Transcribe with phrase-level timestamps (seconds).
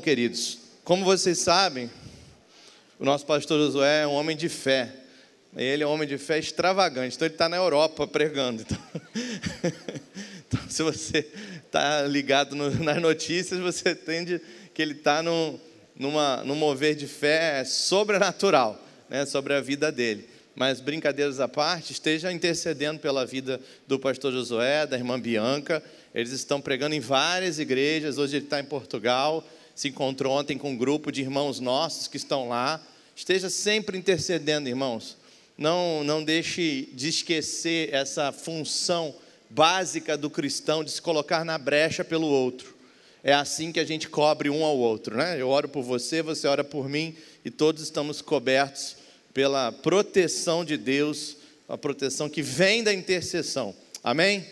[0.00, 1.90] Queridos, como vocês sabem,
[2.98, 4.90] o nosso pastor Josué é um homem de fé.
[5.54, 8.62] Ele é um homem de fé extravagante, então ele está na Europa pregando.
[8.62, 8.78] Então,
[10.48, 11.26] então se você
[11.66, 14.40] está ligado no, nas notícias, você entende
[14.72, 15.58] que ele está num,
[15.94, 20.28] numa, num mover de fé sobrenatural né, sobre a vida dele.
[20.54, 25.82] Mas brincadeiras à parte, esteja intercedendo pela vida do pastor Josué, da irmã Bianca.
[26.14, 28.18] Eles estão pregando em várias igrejas.
[28.18, 29.44] Hoje ele está em Portugal.
[29.80, 32.78] Se encontrou ontem com um grupo de irmãos nossos que estão lá.
[33.16, 35.16] Esteja sempre intercedendo, irmãos
[35.60, 39.14] não, não deixe de esquecer essa função
[39.50, 42.74] básica do cristão de se colocar na brecha pelo outro.
[43.22, 45.38] É assim que a gente cobre um ao outro, né?
[45.38, 48.96] Eu oro por você, você ora por mim e todos estamos cobertos
[49.34, 51.36] pela proteção de Deus,
[51.68, 53.74] a proteção que vem da intercessão.
[54.02, 54.46] Amém?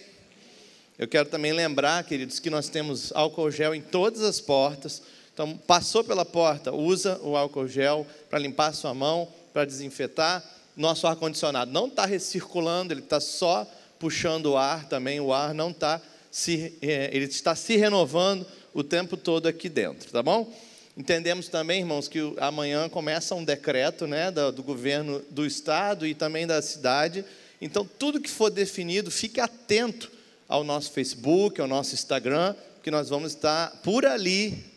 [0.98, 5.00] Eu quero também lembrar, queridos, que nós temos álcool gel em todas as portas.
[5.39, 10.44] Então, passou pela porta, usa o álcool gel para limpar a sua mão, para desinfetar
[10.77, 13.64] nosso ar-condicionado não está recirculando, ele está só
[14.00, 18.44] puxando o ar também, o ar não está se, é, ele está se renovando
[18.75, 20.53] o tempo todo aqui dentro, tá bom?
[20.97, 26.14] Entendemos também, irmãos, que amanhã começa um decreto né, do, do governo do estado e
[26.14, 27.25] também da cidade.
[27.61, 30.11] Então, tudo que for definido, fique atento
[30.48, 34.67] ao nosso Facebook, ao nosso Instagram, que nós vamos estar por ali,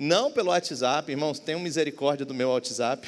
[0.00, 3.06] não pelo WhatsApp, irmãos, tenham misericórdia do meu WhatsApp.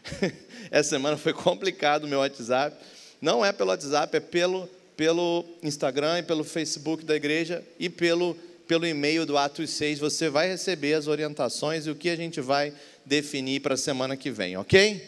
[0.72, 2.74] Essa semana foi complicado o meu WhatsApp.
[3.20, 4.66] Não é pelo WhatsApp, é pelo,
[4.96, 8.34] pelo Instagram e pelo Facebook da igreja e pelo,
[8.66, 9.98] pelo e-mail do Atos 6.
[9.98, 12.72] Você vai receber as orientações e o que a gente vai
[13.04, 15.06] definir para a semana que vem, ok?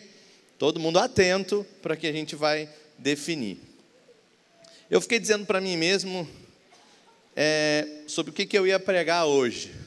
[0.58, 3.56] Todo mundo atento para que a gente vai definir.
[4.90, 6.28] Eu fiquei dizendo para mim mesmo
[7.34, 9.85] é, sobre o que, que eu ia pregar hoje.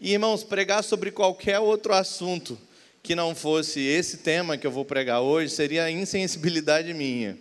[0.00, 2.58] E, irmãos, pregar sobre qualquer outro assunto
[3.02, 7.36] que não fosse esse tema que eu vou pregar hoje, seria insensibilidade minha.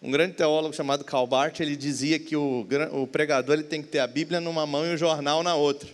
[0.00, 3.88] Um grande teólogo chamado Karl Barth, ele dizia que o, o pregador ele tem que
[3.88, 5.90] ter a Bíblia numa mão e o jornal na outra,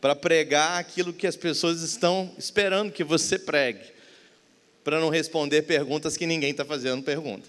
[0.00, 3.92] para pregar aquilo que as pessoas estão esperando que você pregue,
[4.82, 7.48] para não responder perguntas que ninguém está fazendo pergunta.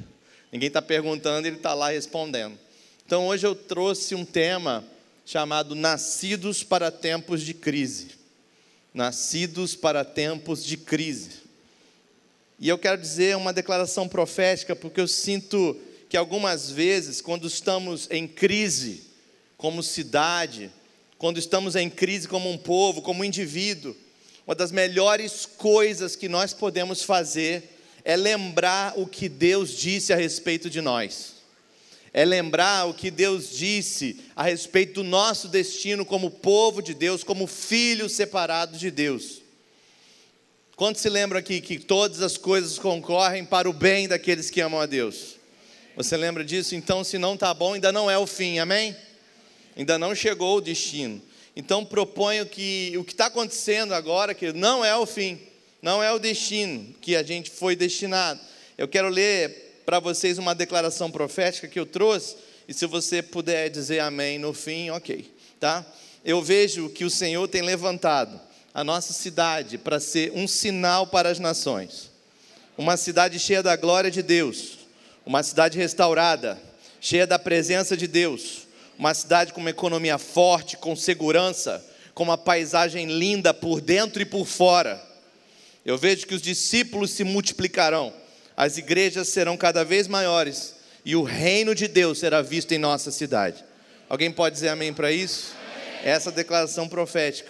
[0.52, 2.56] Ninguém está perguntando, ele está lá respondendo.
[3.04, 4.86] Então hoje eu trouxe um tema
[5.26, 8.24] chamado Nascidos para Tempos de Crise
[8.94, 11.44] nascidos para tempos de crise.
[12.60, 15.76] E eu quero dizer uma declaração profética, porque eu sinto
[16.08, 19.02] que algumas vezes, quando estamos em crise,
[19.58, 20.72] como cidade,
[21.18, 23.96] quando estamos em crise como um povo, como um indivíduo,
[24.46, 30.18] uma das melhores coisas que nós podemos fazer é lembrar o que Deus disse a
[30.18, 31.33] respeito de nós
[32.14, 37.24] é lembrar o que Deus disse a respeito do nosso destino como povo de Deus,
[37.24, 39.42] como filhos separados de Deus.
[40.76, 44.80] Quantos se lembram aqui que todas as coisas concorrem para o bem daqueles que amam
[44.80, 45.38] a Deus?
[45.96, 46.76] Você lembra disso?
[46.76, 48.96] Então, se não está bom, ainda não é o fim, amém?
[49.76, 51.22] Ainda não chegou o destino.
[51.56, 55.40] Então, proponho que o que está acontecendo agora, que não é o fim,
[55.82, 58.40] não é o destino que a gente foi destinado.
[58.78, 62.36] Eu quero ler para vocês uma declaração profética que eu trouxe,
[62.68, 65.86] e se você puder dizer amém no fim, ok, tá?
[66.24, 68.40] Eu vejo que o Senhor tem levantado
[68.74, 72.10] a nossa cidade para ser um sinal para as nações,
[72.78, 74.80] uma cidade cheia da glória de Deus,
[75.26, 76.60] uma cidade restaurada,
[77.00, 78.68] cheia da presença de Deus,
[78.98, 84.26] uma cidade com uma economia forte, com segurança, com uma paisagem linda por dentro e
[84.26, 85.02] por fora.
[85.86, 88.14] Eu vejo que os discípulos se multiplicarão
[88.56, 93.12] as igrejas serão cada vez maiores e o reino de Deus será visto em nossa
[93.12, 93.64] cidade.
[94.08, 95.54] Alguém pode dizer amém para isso?
[96.04, 97.50] Essa declaração profética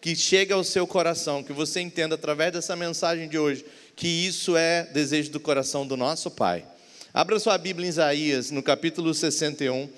[0.00, 4.56] que chega ao seu coração, que você entenda através dessa mensagem de hoje, que isso
[4.56, 6.64] é desejo do coração do nosso Pai.
[7.12, 9.88] Abra sua Bíblia em Isaías, no capítulo 61,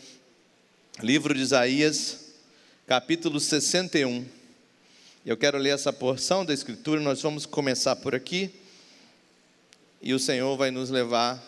[1.02, 2.18] livro de Isaías,
[2.86, 4.24] capítulo 61.
[5.24, 8.61] Eu quero ler essa porção da Escritura, nós vamos começar por aqui
[10.02, 11.40] e o Senhor vai nos levar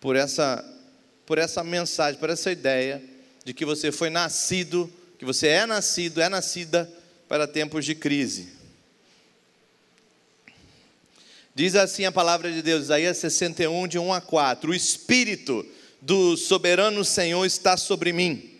[0.00, 0.64] por essa,
[1.26, 3.02] por essa mensagem, por essa ideia
[3.44, 6.90] de que você foi nascido, que você é nascido, é nascida
[7.28, 8.60] para tempos de crise.
[11.52, 15.66] Diz assim a palavra de Deus, Isaías 61, de 1 a 4: O Espírito
[16.00, 18.50] do soberano Senhor está sobre mim,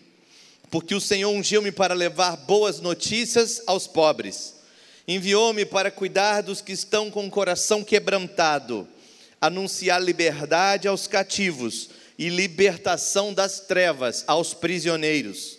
[0.69, 4.55] porque o Senhor ungiu-me para levar boas notícias aos pobres,
[5.07, 8.87] enviou-me para cuidar dos que estão com o coração quebrantado
[9.41, 15.57] anunciar liberdade aos cativos e libertação das trevas aos prisioneiros,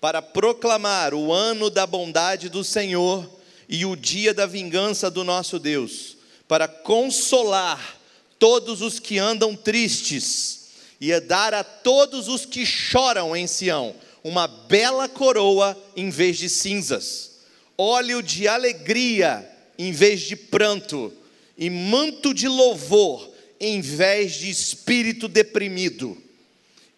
[0.00, 3.28] para proclamar o ano da bondade do Senhor
[3.68, 6.16] e o dia da vingança do nosso Deus,
[6.46, 7.98] para consolar
[8.38, 10.68] todos os que andam tristes
[11.00, 16.48] e dar a todos os que choram em Sião uma bela coroa em vez de
[16.48, 17.32] cinzas,
[17.76, 21.12] óleo de alegria em vez de pranto,
[21.56, 26.16] e manto de louvor em vez de espírito deprimido.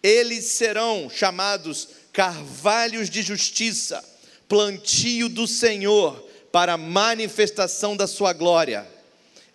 [0.01, 4.03] Eles serão chamados carvalhos de justiça,
[4.47, 8.87] plantio do Senhor para manifestação da sua glória.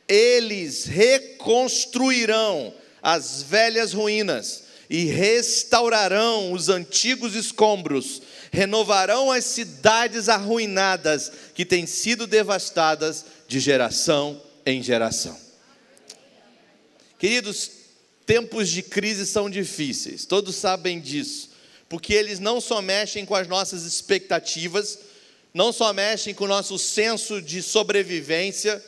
[0.08, 8.22] Eles reconstruirão as velhas ruínas e restaurarão os antigos escombros,
[8.52, 15.38] renovarão as cidades arruinadas que têm sido devastadas de geração em geração.
[17.18, 17.70] Queridos,
[18.26, 21.52] tempos de crise são difíceis, todos sabem disso
[21.92, 24.98] porque eles não só mexem com as nossas expectativas,
[25.52, 28.82] não só mexem com o nosso senso de sobrevivência,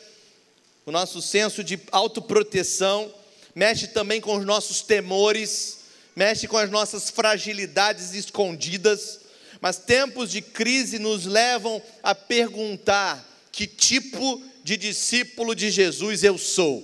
[0.87, 3.13] o nosso senso de autoproteção,
[3.53, 5.81] mexe também com os nossos temores,
[6.15, 9.19] mexe com as nossas fragilidades escondidas.
[9.61, 16.39] Mas tempos de crise nos levam a perguntar: que tipo de discípulo de Jesus eu
[16.39, 16.83] sou?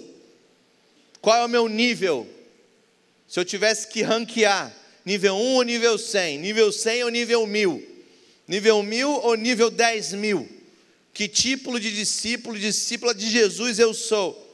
[1.20, 2.30] Qual é o meu nível?
[3.28, 4.72] Se eu tivesse que ranquear,
[5.04, 6.38] Nível 1 ou nível 100?
[6.38, 7.88] Nível 100 ou nível 1000?
[8.48, 10.48] Nível 1000 ou nível 10 mil?
[11.12, 14.48] Que tipo de discípulo, discípula de Jesus eu sou?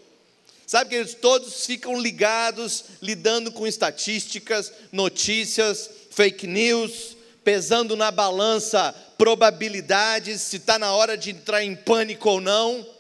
[0.66, 8.96] Sabe que eles todos ficam ligados, lidando com estatísticas, notícias, fake news, pesando na balança
[9.18, 12.97] probabilidades, se está na hora de entrar em pânico ou não.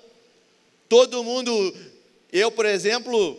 [0.89, 1.75] Todo mundo,
[2.31, 3.37] eu, por exemplo,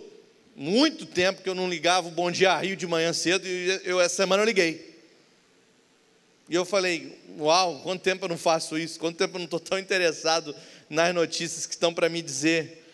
[0.54, 4.00] muito tempo que eu não ligava o Bom Dia Rio de manhã cedo e eu,
[4.00, 4.88] essa semana eu liguei.
[6.48, 8.98] E eu falei, uau, quanto tempo eu não faço isso?
[8.98, 10.54] Quanto tempo eu não estou tão interessado
[10.88, 12.84] nas notícias que estão para me dizer?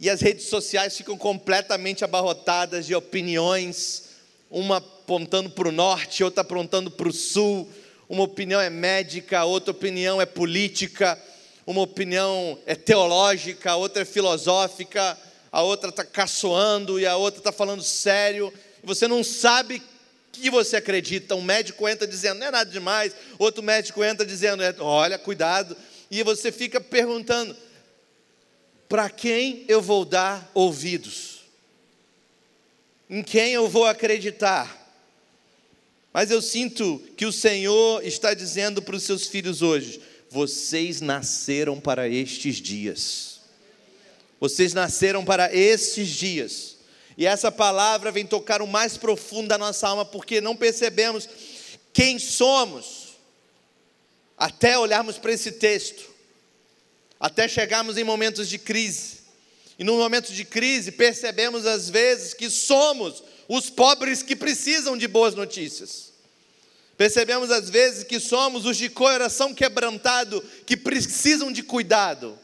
[0.00, 4.10] E as redes sociais ficam completamente abarrotadas de opiniões,
[4.50, 7.68] uma apontando para o norte, outra apontando para o sul,
[8.08, 11.18] uma opinião é médica, outra opinião é política,
[11.68, 15.18] uma opinião é teológica, outra é filosófica,
[15.52, 18.50] a outra está caçoando e a outra está falando sério,
[18.82, 19.82] você não sabe
[20.32, 21.34] que você acredita.
[21.34, 25.76] Um médico entra dizendo, não é nada demais, outro médico entra dizendo, é, olha, cuidado,
[26.10, 27.54] e você fica perguntando:
[28.88, 31.40] para quem eu vou dar ouvidos?
[33.10, 34.74] Em quem eu vou acreditar?
[36.14, 41.80] Mas eu sinto que o Senhor está dizendo para os seus filhos hoje: vocês nasceram
[41.80, 43.40] para estes dias.
[44.40, 46.76] Vocês nasceram para estes dias.
[47.16, 51.28] E essa palavra vem tocar o mais profundo da nossa alma, porque não percebemos
[51.92, 53.08] quem somos
[54.36, 56.08] até olharmos para esse texto,
[57.18, 59.18] até chegarmos em momentos de crise.
[59.78, 65.08] E no momento de crise, percebemos às vezes que somos os pobres que precisam de
[65.08, 66.12] boas notícias.
[66.98, 72.36] Percebemos às vezes que somos os de coração quebrantado que precisam de cuidado.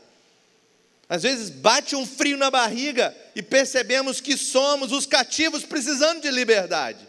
[1.08, 6.30] Às vezes bate um frio na barriga e percebemos que somos os cativos precisando de
[6.30, 7.00] liberdade,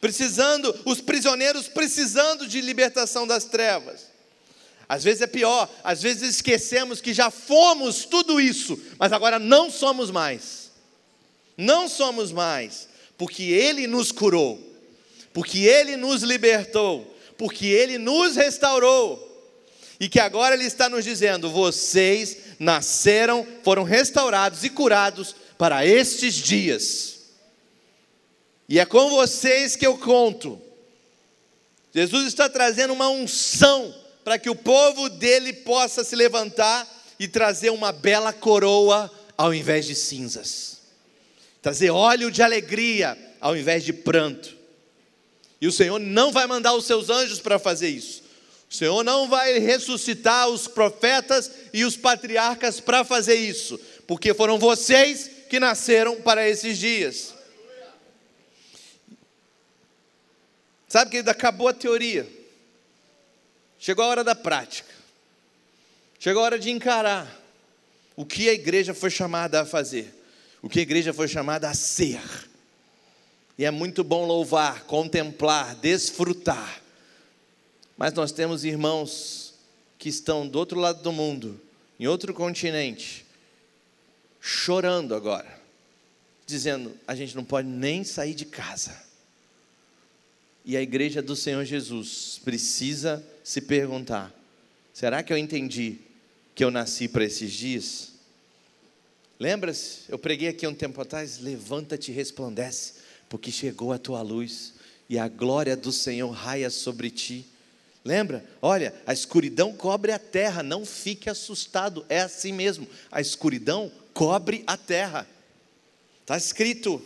[0.00, 4.08] precisando, os prisioneiros precisando de libertação das trevas.
[4.88, 9.72] Às vezes é pior, às vezes esquecemos que já fomos tudo isso, mas agora não
[9.72, 10.70] somos mais.
[11.56, 14.69] Não somos mais, porque Ele nos curou,
[15.32, 19.26] porque Ele nos libertou, porque Ele nos restaurou,
[19.98, 26.34] e que agora Ele está nos dizendo: vocês nasceram, foram restaurados e curados para estes
[26.34, 27.20] dias.
[28.68, 30.60] E é com vocês que eu conto.
[31.92, 36.86] Jesus está trazendo uma unção para que o povo dele possa se levantar
[37.18, 40.78] e trazer uma bela coroa ao invés de cinzas.
[41.60, 44.56] Trazer óleo de alegria ao invés de pranto.
[45.60, 48.22] E o Senhor não vai mandar os seus anjos para fazer isso.
[48.70, 54.58] O Senhor não vai ressuscitar os profetas e os patriarcas para fazer isso, porque foram
[54.58, 57.34] vocês que nasceram para esses dias.
[60.88, 62.26] Sabe, que acabou a teoria.
[63.78, 64.92] Chegou a hora da prática.
[66.18, 67.40] Chegou a hora de encarar
[68.14, 70.14] o que a igreja foi chamada a fazer,
[70.60, 72.20] o que a igreja foi chamada a ser.
[73.60, 76.80] E é muito bom louvar, contemplar, desfrutar
[78.00, 79.52] mas nós temos irmãos
[79.98, 81.60] que estão do outro lado do mundo,
[81.98, 83.26] em outro continente,
[84.40, 85.60] chorando agora,
[86.46, 88.98] dizendo: a gente não pode nem sair de casa.
[90.64, 94.34] E a igreja do Senhor Jesus precisa se perguntar:
[94.94, 95.98] será que eu entendi
[96.54, 98.12] que eu nasci para esses dias?
[99.38, 100.04] Lembra-se?
[100.08, 102.94] Eu preguei aqui um tempo atrás: levanta-te e resplandece,
[103.30, 104.74] porque chegou a tua luz
[105.08, 107.46] e a glória do Senhor raia sobre ti.
[108.04, 108.44] Lembra?
[108.60, 112.88] Olha, a escuridão cobre a terra, não fique assustado, é assim mesmo.
[113.10, 115.28] A escuridão cobre a terra.
[116.22, 117.00] Está escrito: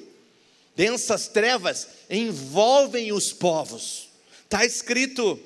[0.74, 4.08] densas trevas envolvem os povos.
[4.44, 5.38] Está escrito,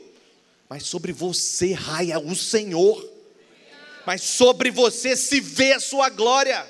[0.69, 3.05] mas sobre você raia o Senhor,
[4.07, 6.65] mas sobre você se vê a sua glória.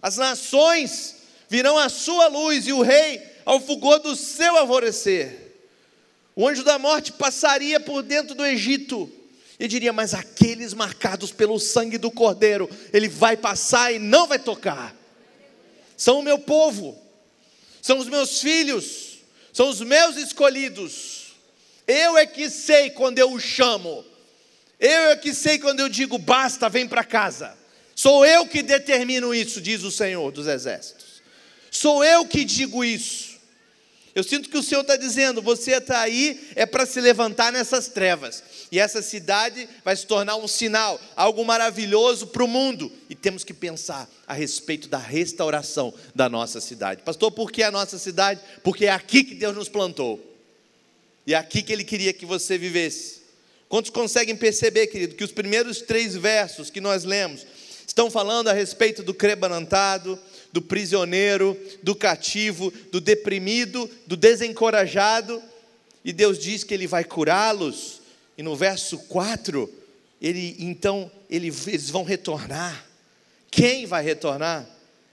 [0.00, 1.21] As nações
[1.52, 5.52] virão a sua luz e o rei ao fulgor do seu alvorecer.
[6.34, 9.12] O anjo da morte passaria por dentro do Egito
[9.60, 14.38] e diria: Mas aqueles marcados pelo sangue do cordeiro, ele vai passar e não vai
[14.38, 14.96] tocar.
[15.94, 16.98] São o meu povo,
[17.82, 19.18] são os meus filhos,
[19.52, 21.34] são os meus escolhidos.
[21.86, 24.02] Eu é que sei quando eu o chamo,
[24.80, 27.54] eu é que sei quando eu digo basta, vem para casa.
[27.94, 31.11] Sou eu que determino isso, diz o Senhor dos Exércitos.
[31.72, 33.32] Sou eu que digo isso.
[34.14, 37.88] Eu sinto que o Senhor está dizendo: você está aí é para se levantar nessas
[37.88, 43.14] trevas, e essa cidade vai se tornar um sinal, algo maravilhoso para o mundo, e
[43.14, 47.02] temos que pensar a respeito da restauração da nossa cidade.
[47.02, 48.38] Pastor, por que a nossa cidade?
[48.62, 50.20] Porque é aqui que Deus nos plantou,
[51.26, 53.22] e é aqui que Ele queria que você vivesse.
[53.66, 57.46] Quantos conseguem perceber, querido, que os primeiros três versos que nós lemos
[57.86, 60.18] estão falando a respeito do crebanantado,
[60.52, 65.42] do prisioneiro, do cativo, do deprimido, do desencorajado,
[66.04, 68.02] e Deus diz que Ele vai curá-los,
[68.36, 69.82] e no verso 4,
[70.20, 72.86] ele, então ele, eles vão retornar.
[73.50, 74.68] Quem vai retornar?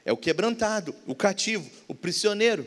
[0.06, 2.66] É o quebrantado, o cativo, o prisioneiro.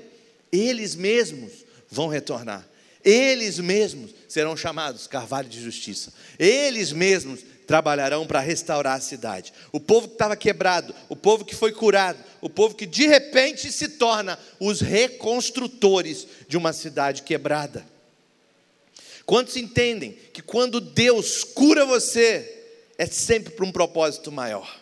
[0.50, 1.52] Eles mesmos
[1.88, 2.66] vão retornar.
[3.04, 6.12] Eles mesmos serão chamados carvalho de justiça.
[6.38, 9.52] Eles mesmos trabalharão para restaurar a cidade.
[9.72, 13.70] O povo que estava quebrado, o povo que foi curado, o povo que de repente
[13.70, 17.86] se torna os reconstrutores de uma cidade quebrada.
[19.24, 22.64] Quantos entendem que quando Deus cura você,
[22.98, 24.80] é sempre para um propósito maior?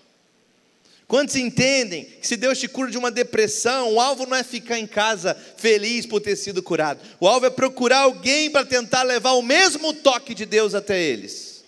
[1.07, 4.79] Quantos entendem que se Deus te cura de uma depressão, o alvo não é ficar
[4.79, 9.33] em casa feliz por ter sido curado, o alvo é procurar alguém para tentar levar
[9.33, 11.62] o mesmo toque de Deus até eles.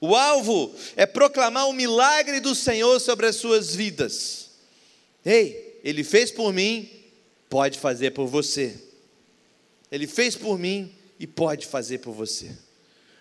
[0.00, 4.47] O alvo é proclamar o milagre do Senhor sobre as suas vidas.
[5.24, 6.88] Ei, Ele fez por mim,
[7.48, 8.74] pode fazer por você.
[9.90, 12.50] Ele fez por mim e pode fazer por você.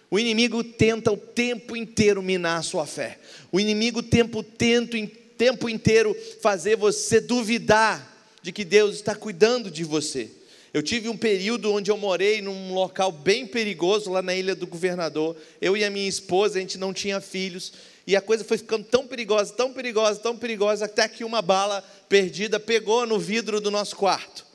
[0.10, 3.20] O inimigo tenta o tempo inteiro minar a sua fé.
[3.52, 4.98] O inimigo tempo, tenta
[5.38, 10.30] tempo inteiro fazer você duvidar de que Deus está cuidando de você.
[10.74, 14.68] Eu tive um período onde eu morei num local bem perigoso, lá na Ilha do
[14.68, 15.36] Governador.
[15.62, 17.74] Eu e a minha esposa, a gente não tinha filhos.
[18.08, 21.84] E a coisa foi ficando tão perigosa, tão perigosa, tão perigosa, até que uma bala
[22.08, 24.46] perdida pegou no vidro do nosso quarto.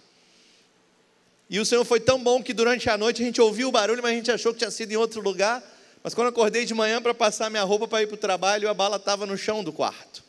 [1.50, 4.02] E o Senhor foi tão bom que durante a noite a gente ouviu o barulho,
[4.02, 5.62] mas a gente achou que tinha sido em outro lugar.
[6.02, 8.74] Mas quando acordei de manhã para passar minha roupa para ir para o trabalho, a
[8.74, 10.24] bala estava no chão do quarto.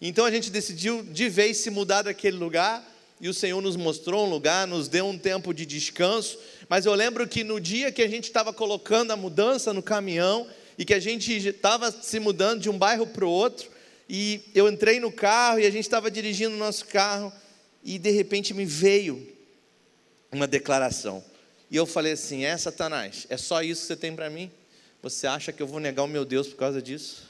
[0.00, 2.84] Então a gente decidiu de vez se mudar daquele lugar
[3.20, 6.36] e o Senhor nos mostrou um lugar, nos deu um tempo de descanso.
[6.68, 10.44] Mas eu lembro que no dia que a gente estava colocando a mudança no caminhão
[10.78, 13.70] e que a gente estava se mudando de um bairro para o outro,
[14.08, 17.32] e eu entrei no carro e a gente estava dirigindo o nosso carro
[17.82, 19.26] e de repente me veio
[20.30, 21.24] uma declaração.
[21.70, 24.50] E eu falei assim: É, Satanás, é só isso que você tem para mim?
[25.02, 27.22] Você acha que eu vou negar o meu Deus por causa disso?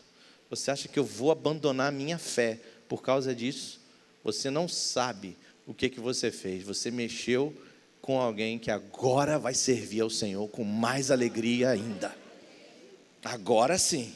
[0.50, 2.58] Você acha que eu vou abandonar a minha fé
[2.88, 3.80] por causa disso?
[4.22, 6.64] Você não sabe o que, que você fez?
[6.64, 7.54] Você mexeu
[8.00, 12.21] com alguém que agora vai servir ao Senhor com mais alegria ainda.
[13.24, 14.12] Agora sim.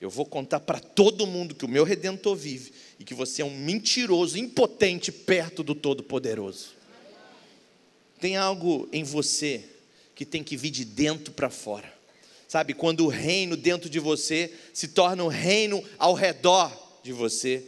[0.00, 3.44] Eu vou contar para todo mundo que o meu redentor vive e que você é
[3.44, 6.70] um mentiroso, impotente perto do Todo-Poderoso.
[8.20, 9.64] Tem algo em você
[10.14, 11.92] que tem que vir de dentro para fora.
[12.46, 16.72] Sabe, quando o reino dentro de você se torna um reino ao redor
[17.02, 17.64] de você,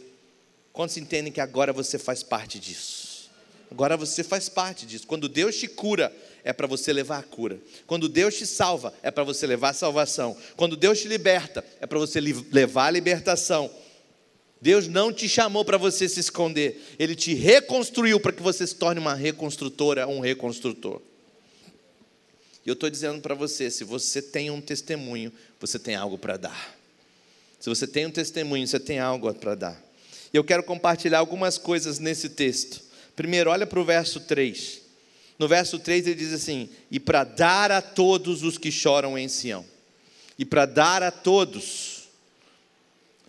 [0.73, 3.29] Quantos entendem que agora você faz parte disso?
[3.69, 5.05] Agora você faz parte disso.
[5.05, 7.59] Quando Deus te cura, é para você levar a cura.
[7.85, 10.35] Quando Deus te salva, é para você levar a salvação.
[10.55, 13.69] Quando Deus te liberta, é para você levar a libertação.
[14.61, 18.75] Deus não te chamou para você se esconder, Ele te reconstruiu para que você se
[18.75, 21.01] torne uma reconstrutora, um reconstrutor.
[22.63, 26.37] E eu estou dizendo para você: se você tem um testemunho, você tem algo para
[26.37, 26.77] dar.
[27.59, 29.83] Se você tem um testemunho, você tem algo para dar.
[30.33, 32.81] E eu quero compartilhar algumas coisas nesse texto.
[33.15, 34.80] Primeiro, olha para o verso 3.
[35.41, 39.27] No verso 3 ele diz assim: E para dar a todos os que choram em
[39.27, 39.65] Sião.
[40.37, 42.09] E para dar a todos.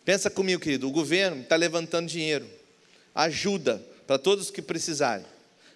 [0.05, 2.47] Pensa comigo, querido, o governo está levantando dinheiro,
[3.15, 5.25] ajuda para todos que precisarem,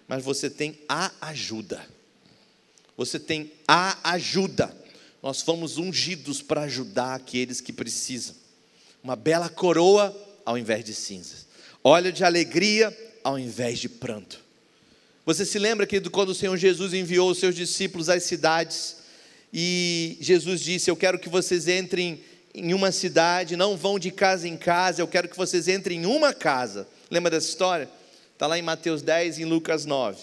[0.07, 1.83] mas você tem a ajuda.
[2.95, 4.71] Você tem a ajuda.
[5.23, 8.35] Nós fomos ungidos para ajudar aqueles que precisam.
[9.01, 10.15] Uma bela coroa
[10.45, 11.47] ao invés de cinzas,
[11.83, 14.45] óleo de alegria ao invés de pranto.
[15.27, 18.95] Você se lembra que quando o Senhor Jesus enviou os seus discípulos às cidades
[19.51, 22.23] e Jesus disse: Eu quero que vocês entrem
[22.55, 26.05] em uma cidade, não vão de casa em casa, eu quero que vocês entrem em
[26.05, 26.87] uma casa.
[27.11, 27.89] Lembra dessa história?
[28.31, 30.17] Está lá em Mateus 10 e em Lucas 9.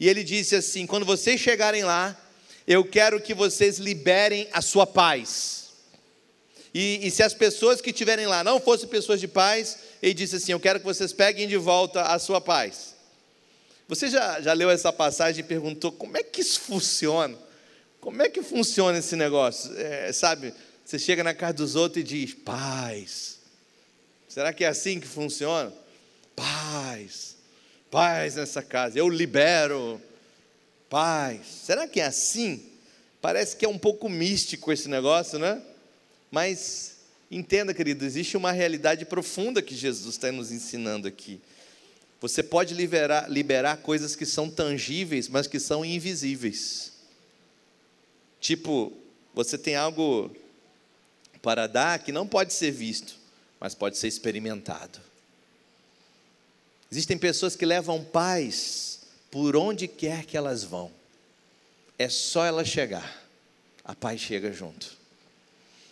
[0.00, 2.18] E ele disse assim: Quando vocês chegarem lá,
[2.66, 5.74] eu quero que vocês liberem a sua paz.
[6.72, 10.36] E, e, se as pessoas que estiverem lá não fossem pessoas de paz, ele disse
[10.36, 12.99] assim: Eu quero que vocês peguem de volta a sua paz.
[13.90, 17.36] Você já, já leu essa passagem e perguntou como é que isso funciona?
[18.00, 19.76] Como é que funciona esse negócio?
[19.76, 20.54] É, sabe,
[20.84, 23.40] você chega na casa dos outros e diz: Paz.
[24.28, 25.72] Será que é assim que funciona?
[26.36, 27.34] Paz.
[27.90, 28.96] Paz nessa casa.
[28.96, 30.00] Eu libero.
[30.88, 31.40] Paz.
[31.64, 32.64] Será que é assim?
[33.20, 35.60] Parece que é um pouco místico esse negócio, né?
[36.30, 36.92] Mas
[37.28, 41.40] entenda, querido, existe uma realidade profunda que Jesus está nos ensinando aqui.
[42.20, 46.92] Você pode liberar, liberar coisas que são tangíveis, mas que são invisíveis.
[48.38, 48.92] Tipo,
[49.34, 50.34] você tem algo
[51.40, 53.16] para dar que não pode ser visto,
[53.58, 55.00] mas pode ser experimentado.
[56.92, 59.00] Existem pessoas que levam paz
[59.30, 60.90] por onde quer que elas vão.
[61.98, 63.24] É só ela chegar,
[63.84, 64.98] a paz chega junto.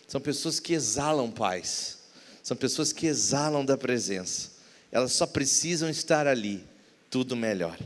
[0.07, 1.99] São pessoas que exalam paz.
[2.41, 4.58] São pessoas que exalam da presença.
[4.91, 6.63] Elas só precisam estar ali,
[7.09, 7.77] tudo melhor.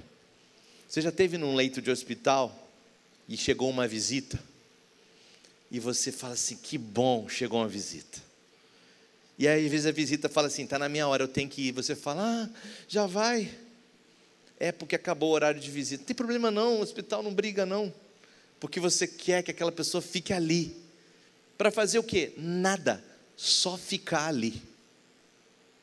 [0.88, 2.70] Você já teve num leito de hospital
[3.28, 4.40] e chegou uma visita?
[5.72, 8.22] E você fala assim: que bom, chegou uma visita.
[9.38, 11.70] E aí, às vezes a visita fala assim: está na minha hora, eu tenho que
[11.70, 11.72] ir.
[11.72, 12.50] Você fala: ah,
[12.88, 13.52] já vai.
[14.60, 16.02] É porque acabou o horário de visita.
[16.02, 17.94] Não tem problema não, o hospital não briga não.
[18.60, 20.78] Porque você quer que aquela pessoa fique ali
[21.58, 22.34] para fazer o quê?
[22.38, 23.04] Nada,
[23.36, 24.62] só ficar ali.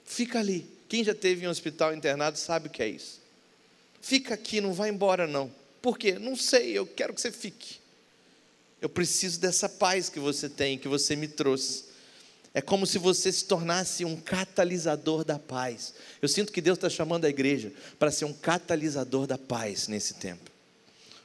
[0.04, 0.79] Fica ali.
[0.90, 3.20] Quem já teve em um hospital internado sabe o que é isso.
[4.00, 5.48] Fica aqui, não vai embora não.
[5.80, 6.18] Por quê?
[6.18, 7.78] Não sei, eu quero que você fique.
[8.82, 11.84] Eu preciso dessa paz que você tem, que você me trouxe.
[12.52, 15.94] É como se você se tornasse um catalisador da paz.
[16.20, 20.14] Eu sinto que Deus está chamando a igreja para ser um catalisador da paz nesse
[20.14, 20.50] tempo.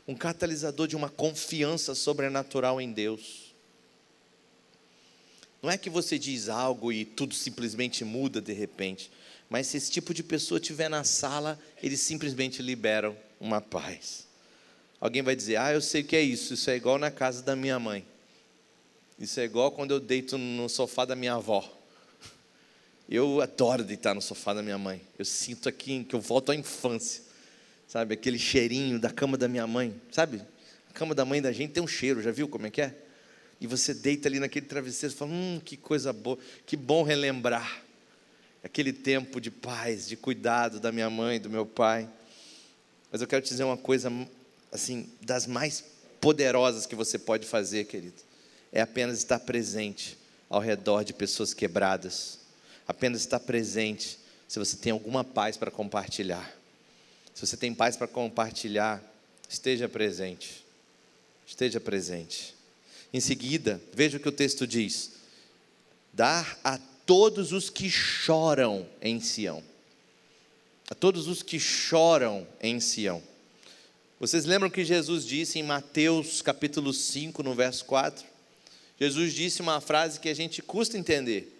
[0.08, 3.46] Um catalisador de uma confiança sobrenatural em Deus
[5.66, 9.10] não é que você diz algo e tudo simplesmente muda de repente,
[9.56, 14.28] mas se esse tipo de pessoa estiver na sala, eles simplesmente liberam uma paz.
[15.00, 17.42] Alguém vai dizer: Ah, eu sei o que é isso, isso é igual na casa
[17.42, 18.06] da minha mãe.
[19.18, 21.64] Isso é igual quando eu deito no sofá da minha avó.
[23.08, 25.02] Eu adoro deitar no sofá da minha mãe.
[25.18, 27.24] Eu sinto aqui que eu volto à infância.
[27.88, 29.96] Sabe, aquele cheirinho da cama da minha mãe.
[30.12, 30.42] Sabe?
[30.90, 32.94] A cama da mãe da gente tem um cheiro, já viu como é que é?
[33.62, 37.85] e você deita ali naquele travesseiro e fala: Hum, que coisa boa, que bom relembrar
[38.66, 42.10] aquele tempo de paz, de cuidado da minha mãe, do meu pai.
[43.12, 44.12] Mas eu quero te dizer uma coisa,
[44.72, 45.84] assim, das mais
[46.20, 48.20] poderosas que você pode fazer, querido,
[48.72, 50.18] é apenas estar presente
[50.50, 52.40] ao redor de pessoas quebradas,
[52.88, 56.52] apenas estar presente se você tem alguma paz para compartilhar.
[57.36, 59.00] Se você tem paz para compartilhar,
[59.48, 60.66] esteja presente.
[61.46, 62.56] Esteja presente.
[63.14, 65.12] Em seguida, veja o que o texto diz:
[66.12, 69.64] dar a todos os que choram em Sião.
[70.90, 73.22] A todos os que choram em Sião.
[74.20, 78.26] Vocês lembram que Jesus disse em Mateus capítulo 5, no verso 4?
[79.00, 81.52] Jesus disse uma frase que a gente custa entender.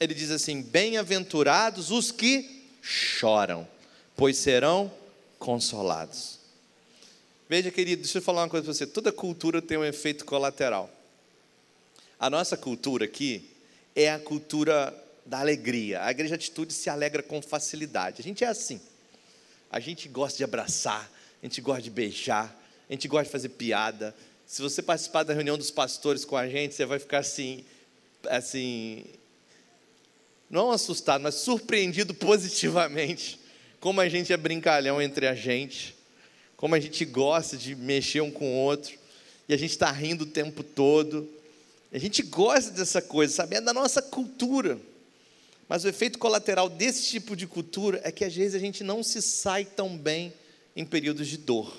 [0.00, 3.68] Ele diz assim: Bem-aventurados os que choram,
[4.16, 4.90] pois serão
[5.38, 6.38] consolados.
[7.48, 8.86] Veja, querido, deixa eu falar uma coisa para você.
[8.86, 10.90] Toda cultura tem um efeito colateral.
[12.18, 13.51] A nossa cultura aqui
[13.94, 16.04] é a cultura da alegria.
[16.04, 18.20] A igreja atitude se alegra com facilidade.
[18.20, 18.80] A gente é assim.
[19.70, 21.10] A gente gosta de abraçar,
[21.42, 22.54] a gente gosta de beijar,
[22.88, 24.14] a gente gosta de fazer piada.
[24.46, 27.64] Se você participar da reunião dos pastores com a gente, você vai ficar assim,
[28.28, 29.04] assim,
[30.50, 33.40] não assustado, mas surpreendido positivamente.
[33.80, 35.96] Como a gente é brincalhão entre a gente
[36.62, 38.96] como a gente gosta de mexer um com o outro,
[39.48, 41.28] e a gente está rindo o tempo todo.
[41.92, 43.56] A gente gosta dessa coisa, sabe?
[43.56, 44.80] É da nossa cultura.
[45.68, 49.02] Mas o efeito colateral desse tipo de cultura é que às vezes a gente não
[49.02, 50.32] se sai tão bem
[50.74, 51.74] em períodos de dor.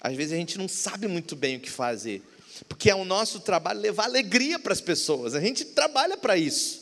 [0.00, 2.22] Às vezes a gente não sabe muito bem o que fazer,
[2.68, 6.79] porque é o nosso trabalho levar alegria para as pessoas, a gente trabalha para isso.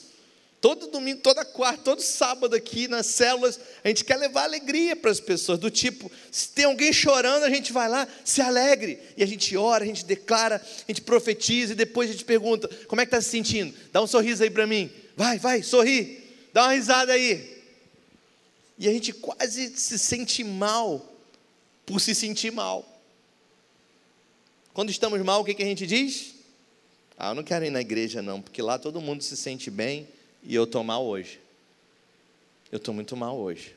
[0.60, 5.10] Todo domingo, toda quarta, todo sábado aqui nas células, a gente quer levar alegria para
[5.10, 9.22] as pessoas, do tipo, se tem alguém chorando, a gente vai lá, se alegre, e
[9.22, 13.00] a gente ora, a gente declara, a gente profetiza, e depois a gente pergunta: como
[13.00, 13.72] é que está se sentindo?
[13.92, 17.56] Dá um sorriso aí para mim, vai, vai, sorri, dá uma risada aí.
[18.76, 21.06] E a gente quase se sente mal
[21.86, 22.84] por se sentir mal.
[24.74, 26.34] Quando estamos mal, o que, que a gente diz?
[27.16, 30.17] Ah, eu não quero ir na igreja, não, porque lá todo mundo se sente bem
[30.42, 31.40] e eu estou mal hoje.
[32.70, 33.74] Eu estou muito mal hoje.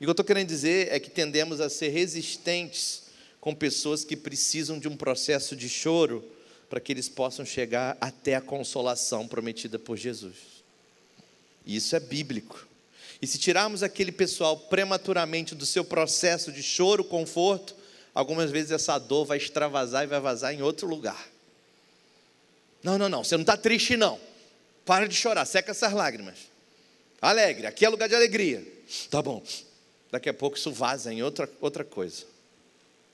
[0.00, 3.04] E o que eu estou querendo dizer é que tendemos a ser resistentes
[3.40, 6.24] com pessoas que precisam de um processo de choro
[6.68, 10.36] para que eles possam chegar até a consolação prometida por Jesus.
[11.66, 12.66] E isso é bíblico.
[13.20, 17.76] E se tirarmos aquele pessoal prematuramente do seu processo de choro, conforto,
[18.14, 21.28] algumas vezes essa dor vai extravasar e vai vazar em outro lugar.
[22.82, 24.18] Não, não, não, você não está triste, não.
[24.84, 26.38] Para de chorar, seca essas lágrimas.
[27.20, 28.66] Alegre, aqui é lugar de alegria.
[29.10, 29.42] Tá bom.
[30.10, 32.24] Daqui a pouco isso vaza em outra, outra coisa,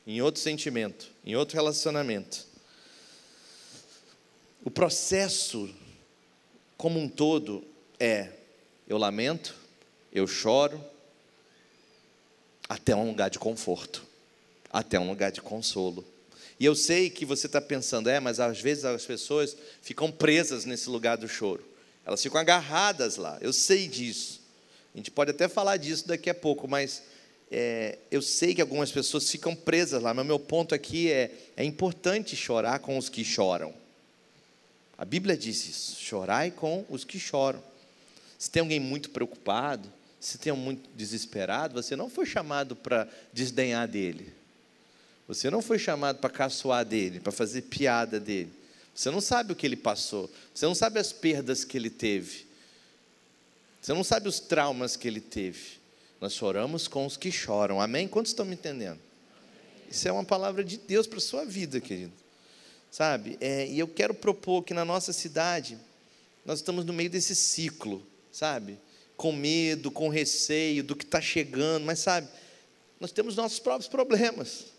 [0.06, 2.46] em outro sentimento, em outro relacionamento.
[4.64, 5.72] O processo
[6.76, 7.64] como um todo
[8.00, 8.30] é:
[8.88, 9.54] eu lamento,
[10.12, 10.82] eu choro,
[12.68, 14.04] até um lugar de conforto,
[14.72, 16.04] até um lugar de consolo.
[16.60, 20.64] E eu sei que você está pensando, é, mas às vezes as pessoas ficam presas
[20.64, 21.64] nesse lugar do choro.
[22.04, 23.38] Elas ficam agarradas lá.
[23.40, 24.40] Eu sei disso.
[24.94, 27.02] A gente pode até falar disso daqui a pouco, mas
[27.50, 30.12] é, eu sei que algumas pessoas ficam presas lá.
[30.12, 33.72] Mas meu ponto aqui é: é importante chorar com os que choram.
[34.96, 37.62] A Bíblia diz isso: chorai com os que choram.
[38.38, 43.08] Se tem alguém muito preocupado, se tem um muito desesperado, você não foi chamado para
[43.32, 44.32] desdenhar dele.
[45.28, 48.50] Você não foi chamado para caçoar dele, para fazer piada dele.
[48.94, 50.28] Você não sabe o que ele passou.
[50.54, 52.46] Você não sabe as perdas que ele teve.
[53.80, 55.78] Você não sabe os traumas que ele teve.
[56.18, 57.80] Nós choramos com os que choram.
[57.80, 58.08] Amém?
[58.08, 58.98] Quantos estão me entendendo?
[59.90, 62.12] Isso é uma palavra de Deus para a sua vida, querido.
[62.90, 63.36] Sabe?
[63.40, 65.78] É, e eu quero propor que na nossa cidade,
[66.44, 68.78] nós estamos no meio desse ciclo, sabe?
[69.16, 72.28] Com medo, com receio do que está chegando, mas sabe?
[72.98, 74.77] Nós temos nossos próprios problemas.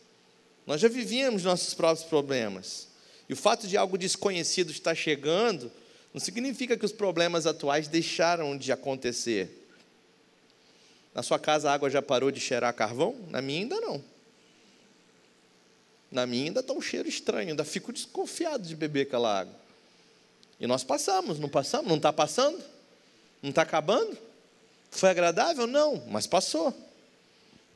[0.70, 2.90] Nós já vivíamos nossos próprios problemas.
[3.28, 5.72] E o fato de algo desconhecido estar chegando
[6.14, 9.68] não significa que os problemas atuais deixaram de acontecer.
[11.12, 13.16] Na sua casa a água já parou de cheirar carvão?
[13.30, 14.04] Na minha ainda não.
[16.12, 19.56] Na minha ainda está um cheiro estranho, ainda fico desconfiado de beber aquela água.
[20.60, 21.88] E nós passamos, não passamos?
[21.88, 22.64] Não está passando?
[23.42, 24.16] Não está acabando?
[24.92, 25.66] Foi agradável?
[25.66, 26.72] Não, mas passou.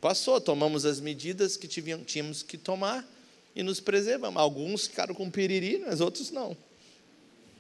[0.04, 3.10] Passou, tomamos as medidas que tínhamos que tomar
[3.56, 4.38] e nos preservamos.
[4.42, 6.58] Alguns ficaram com piriri, mas outros não.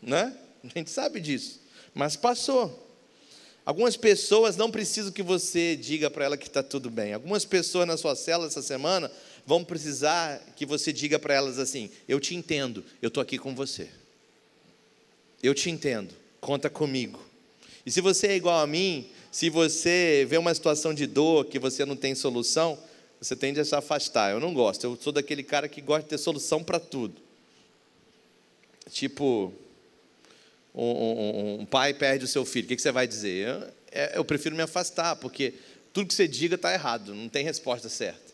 [0.01, 0.35] Né?
[0.61, 1.61] A gente sabe disso.
[1.95, 2.85] Mas passou.
[3.65, 7.13] Algumas pessoas não precisam que você diga para ela que está tudo bem.
[7.13, 9.09] Algumas pessoas na sua cela essa semana
[9.45, 13.55] vão precisar que você diga para elas assim: Eu te entendo, eu estou aqui com
[13.55, 13.87] você.
[15.41, 17.23] Eu te entendo, conta comigo.
[17.85, 21.57] E se você é igual a mim, se você vê uma situação de dor que
[21.57, 22.77] você não tem solução,
[23.19, 24.31] você tende a se afastar.
[24.31, 24.83] Eu não gosto.
[24.83, 27.19] Eu sou daquele cara que gosta de ter solução para tudo.
[28.91, 29.51] Tipo,
[30.75, 32.65] um, um, um, pai perde o seu filho.
[32.65, 33.47] O que, você vai dizer?
[33.47, 35.55] Eu, é, eu prefiro me afastar, porque
[35.91, 38.33] tudo que você diga está errado, não tem resposta certa.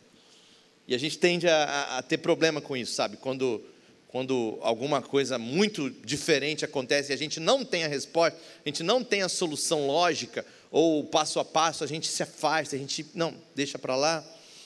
[0.86, 3.16] E a gente tende a, a ter problema com isso, sabe?
[3.16, 3.64] Quando
[4.10, 8.82] quando alguma coisa muito diferente acontece e a gente não tem a resposta, a gente
[8.82, 13.06] não tem a solução lógica, ou passo a passo, a gente se afasta, a gente,
[13.14, 14.24] não, deixa para lá.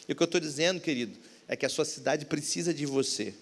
[0.07, 3.33] E o que eu estou dizendo, querido, é que a sua cidade precisa de você.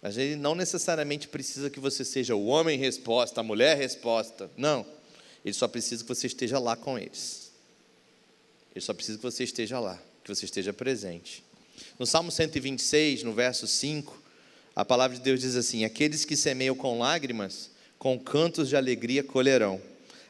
[0.00, 4.50] Mas ele não necessariamente precisa que você seja o homem resposta, a mulher resposta.
[4.56, 4.86] Não.
[5.44, 7.50] Ele só precisa que você esteja lá com eles.
[8.74, 11.42] Ele só precisa que você esteja lá, que você esteja presente.
[11.98, 14.22] No Salmo 126, no verso 5,
[14.74, 19.24] a palavra de Deus diz assim: Aqueles que semeiam com lágrimas, com cantos de alegria
[19.24, 19.80] colherão.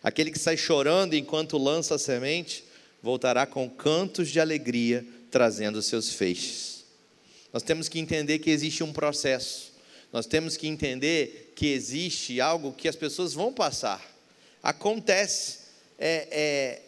[0.02, 2.64] Aquele que sai chorando enquanto lança a semente,
[3.02, 6.84] voltará com cantos de alegria, trazendo seus feixes.
[7.52, 9.72] Nós temos que entender que existe um processo.
[10.12, 14.02] Nós temos que entender que existe algo que as pessoas vão passar.
[14.62, 15.58] Acontece.
[15.98, 16.82] É, é,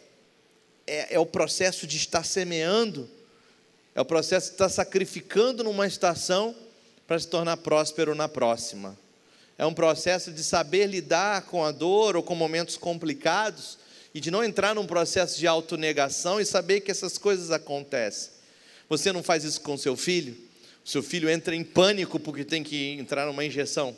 [0.87, 3.09] é, é o processo de estar semeando,
[3.93, 6.55] é o processo de estar sacrificando numa estação
[7.05, 8.97] para se tornar próspero na próxima.
[9.61, 13.77] É um processo de saber lidar com a dor ou com momentos complicados
[14.11, 18.31] e de não entrar num processo de autonegação e saber que essas coisas acontecem.
[18.89, 20.35] Você não faz isso com seu filho?
[20.83, 23.95] O seu filho entra em pânico porque tem que entrar numa injeção.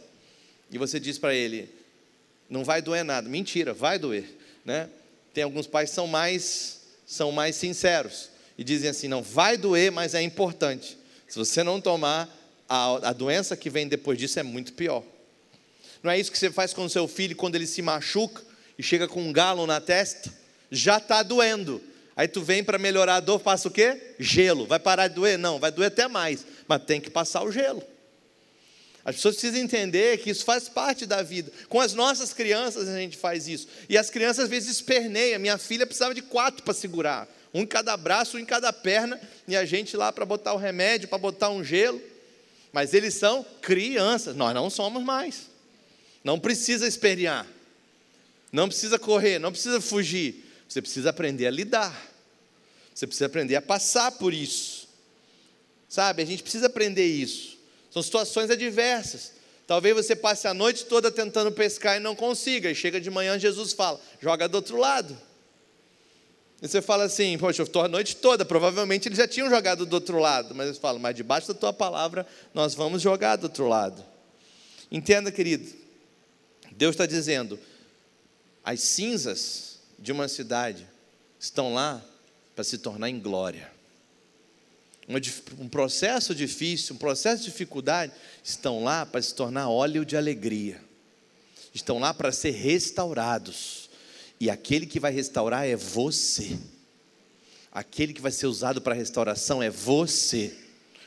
[0.69, 1.69] E você diz para ele:
[2.49, 3.29] não vai doer nada.
[3.29, 4.37] Mentira, vai doer.
[4.65, 4.89] Né?
[5.33, 9.93] Tem alguns pais que são mais, são mais sinceros e dizem assim: não, vai doer,
[9.93, 10.97] mas é importante.
[11.25, 12.27] Se você não tomar,
[12.67, 15.05] a, a doença que vem depois disso é muito pior.
[16.03, 18.43] Não é isso que você faz com seu filho quando ele se machuca
[18.77, 20.31] e chega com um galo na testa?
[20.69, 21.81] Já está doendo.
[22.15, 24.15] Aí tu vem para melhorar a dor, passa o quê?
[24.19, 24.67] Gelo.
[24.67, 25.37] Vai parar de doer?
[25.37, 27.81] Não, vai doer até mais, mas tem que passar o gelo.
[29.05, 31.51] As pessoas precisam entender que isso faz parte da vida.
[31.67, 33.67] Com as nossas crianças a gente faz isso.
[33.89, 35.39] E as crianças às vezes esperneiam.
[35.39, 37.27] Minha filha precisava de quatro para segurar.
[37.53, 39.19] Um em cada braço, um em cada perna.
[39.47, 42.01] E a gente lá para botar o remédio, para botar um gelo.
[42.71, 44.35] Mas eles são crianças.
[44.35, 45.52] Nós não somos mais.
[46.23, 47.45] Não precisa espernear.
[48.51, 50.45] Não precisa correr, não precisa fugir.
[50.69, 52.13] Você precisa aprender a lidar.
[52.93, 54.87] Você precisa aprender a passar por isso.
[55.89, 57.57] Sabe, a gente precisa aprender isso.
[57.91, 59.33] São situações adversas.
[59.65, 62.69] Talvez você passe a noite toda tentando pescar e não consiga.
[62.69, 65.17] E chega de manhã, Jesus fala: joga do outro lado.
[66.61, 68.45] E você fala assim: poxa, eu estou a noite toda.
[68.45, 70.53] Provavelmente eles já tinham jogado do outro lado.
[70.55, 74.03] Mas eles falam: mas debaixo da tua palavra, nós vamos jogar do outro lado.
[74.91, 75.82] Entenda, querido.
[76.77, 77.59] Deus está dizendo:
[78.63, 80.87] as cinzas de uma cidade
[81.39, 82.03] estão lá
[82.55, 83.71] para se tornar em glória.
[85.59, 90.81] Um processo difícil, um processo de dificuldade, estão lá para se tornar óleo de alegria.
[91.73, 93.89] Estão lá para ser restaurados.
[94.39, 96.57] E aquele que vai restaurar é você.
[97.71, 100.55] Aquele que vai ser usado para restauração é você.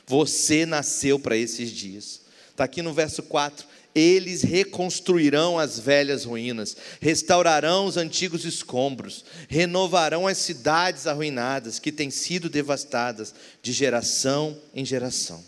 [0.05, 2.21] Você nasceu para esses dias.
[2.51, 3.65] Está aqui no verso 4
[3.97, 12.11] eles reconstruirão as velhas ruínas, restaurarão os antigos escombros, renovarão as cidades arruinadas que têm
[12.11, 15.43] sido devastadas de geração em geração.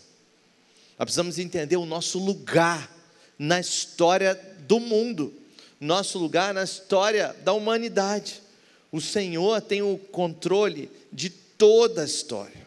[0.98, 2.90] Nós precisamos entender o nosso lugar
[3.38, 4.34] na história
[4.66, 5.32] do mundo,
[5.80, 8.42] nosso lugar na história da humanidade.
[8.90, 12.66] O Senhor tem o controle de toda a história.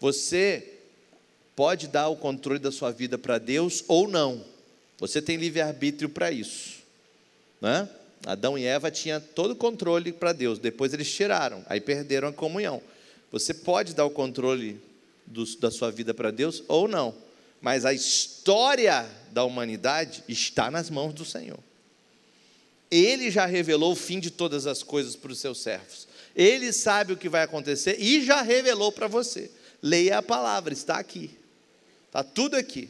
[0.00, 0.80] Você
[1.54, 4.51] pode dar o controle da sua vida para Deus ou não
[5.02, 6.74] você tem livre-arbítrio para isso.
[7.60, 7.88] Né?
[8.24, 12.32] Adão e Eva tinham todo o controle para Deus, depois eles tiraram, aí perderam a
[12.32, 12.80] comunhão.
[13.32, 14.80] Você pode dar o controle
[15.26, 17.12] do, da sua vida para Deus ou não,
[17.60, 21.58] mas a história da humanidade está nas mãos do Senhor.
[22.88, 26.06] Ele já revelou o fim de todas as coisas para os seus servos.
[26.36, 29.50] Ele sabe o que vai acontecer e já revelou para você.
[29.82, 31.28] Leia a palavra, está aqui.
[32.06, 32.88] Está tudo aqui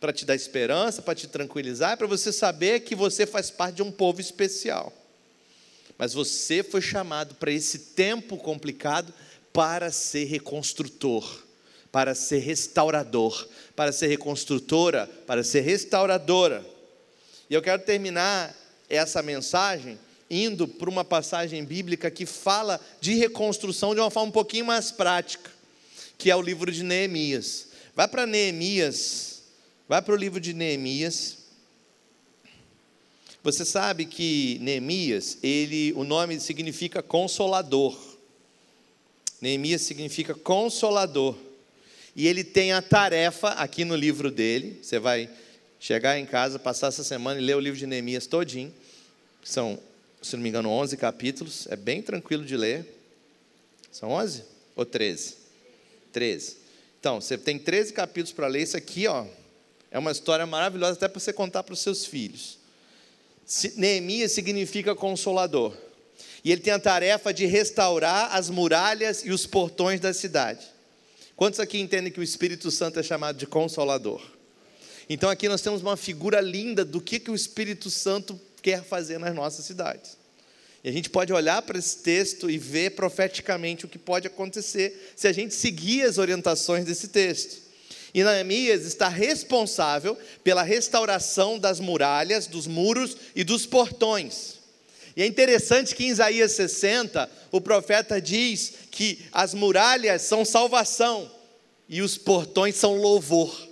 [0.00, 3.82] para te dar esperança, para te tranquilizar, para você saber que você faz parte de
[3.82, 4.92] um povo especial.
[5.96, 9.12] Mas você foi chamado para esse tempo complicado
[9.52, 11.42] para ser reconstrutor,
[11.90, 16.64] para ser restaurador, para ser reconstrutora, para ser restauradora.
[17.50, 18.54] E eu quero terminar
[18.88, 19.98] essa mensagem
[20.30, 24.92] indo para uma passagem bíblica que fala de reconstrução de uma forma um pouquinho mais
[24.92, 25.50] prática,
[26.16, 27.68] que é o livro de Neemias.
[27.96, 29.37] Vai para Neemias
[29.88, 31.38] Vai para o livro de Neemias.
[33.42, 37.98] Você sabe que Neemias, ele, o nome significa consolador.
[39.40, 41.34] Neemias significa consolador.
[42.14, 44.78] E ele tem a tarefa aqui no livro dele.
[44.82, 45.30] Você vai
[45.80, 48.74] chegar em casa, passar essa semana e ler o livro de Neemias todinho.
[49.42, 49.78] São,
[50.20, 51.66] se não me engano, 11 capítulos.
[51.70, 52.84] É bem tranquilo de ler.
[53.90, 54.44] São 11
[54.76, 55.34] ou 13?
[56.12, 56.56] 13.
[57.00, 58.64] Então, você tem 13 capítulos para ler.
[58.64, 59.24] Isso aqui, ó,
[59.90, 62.58] é uma história maravilhosa até para você contar para os seus filhos.
[63.76, 65.74] Neemias significa consolador.
[66.44, 70.66] E ele tem a tarefa de restaurar as muralhas e os portões da cidade.
[71.34, 74.20] Quantos aqui entendem que o Espírito Santo é chamado de consolador?
[75.08, 79.18] Então aqui nós temos uma figura linda do que, que o Espírito Santo quer fazer
[79.18, 80.18] nas nossas cidades.
[80.84, 85.12] E a gente pode olhar para esse texto e ver profeticamente o que pode acontecer
[85.16, 87.67] se a gente seguir as orientações desse texto.
[88.14, 94.58] E Neemias está responsável pela restauração das muralhas, dos muros e dos portões.
[95.16, 101.30] E é interessante que em Isaías 60, o profeta diz que as muralhas são salvação
[101.88, 103.68] e os portões são louvor.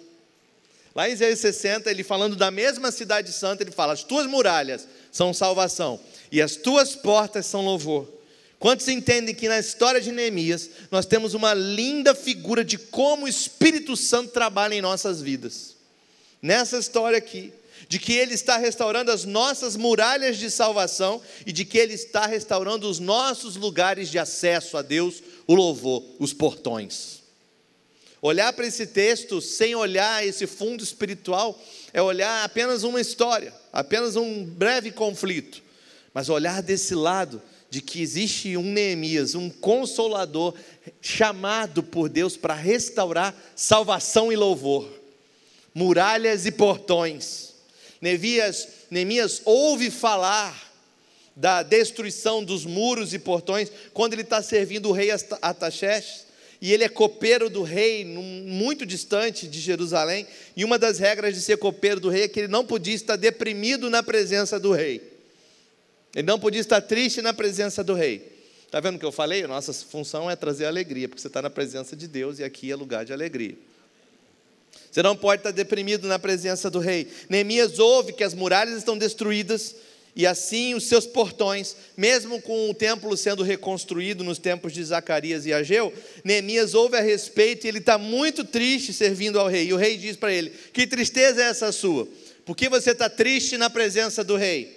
[0.94, 4.88] Lá em Isaías 60, ele falando da mesma cidade santa, ele fala: As tuas muralhas
[5.12, 6.00] são salvação
[6.32, 8.15] e as tuas portas são louvor.
[8.58, 13.28] Quantos entendem que na história de Neemias nós temos uma linda figura de como o
[13.28, 15.76] Espírito Santo trabalha em nossas vidas?
[16.40, 17.52] Nessa história aqui,
[17.88, 22.26] de que Ele está restaurando as nossas muralhas de salvação e de que Ele está
[22.26, 27.16] restaurando os nossos lugares de acesso a Deus, o louvor, os portões.
[28.22, 31.60] Olhar para esse texto sem olhar esse fundo espiritual
[31.92, 35.62] é olhar apenas uma história, apenas um breve conflito.
[36.14, 37.42] Mas olhar desse lado
[37.76, 40.54] de que existe um Neemias, um consolador,
[40.98, 44.88] chamado por Deus para restaurar salvação e louvor,
[45.74, 47.52] muralhas e portões.
[48.00, 50.72] Neemias, Neemias ouve falar
[51.36, 55.10] da destruição dos muros e portões quando ele está servindo o rei
[55.42, 56.24] Ataxerxes
[56.62, 61.42] e ele é copeiro do rei, muito distante de Jerusalém, e uma das regras de
[61.42, 65.15] ser copeiro do rei é que ele não podia estar deprimido na presença do rei.
[66.16, 68.32] Ele não podia estar triste na presença do rei.
[68.64, 69.46] Está vendo o que eu falei?
[69.46, 72.74] Nossa função é trazer alegria, porque você está na presença de Deus e aqui é
[72.74, 73.54] lugar de alegria.
[74.90, 77.06] Você não pode estar deprimido na presença do rei.
[77.28, 79.76] Neemias ouve que as muralhas estão destruídas
[80.16, 85.44] e assim os seus portões, mesmo com o templo sendo reconstruído nos tempos de Zacarias
[85.44, 85.92] e Ageu,
[86.24, 89.66] Neemias ouve a respeito e ele está muito triste servindo ao rei.
[89.66, 92.08] E o rei diz para ele: Que tristeza é essa sua?
[92.46, 94.75] Por que você está triste na presença do rei?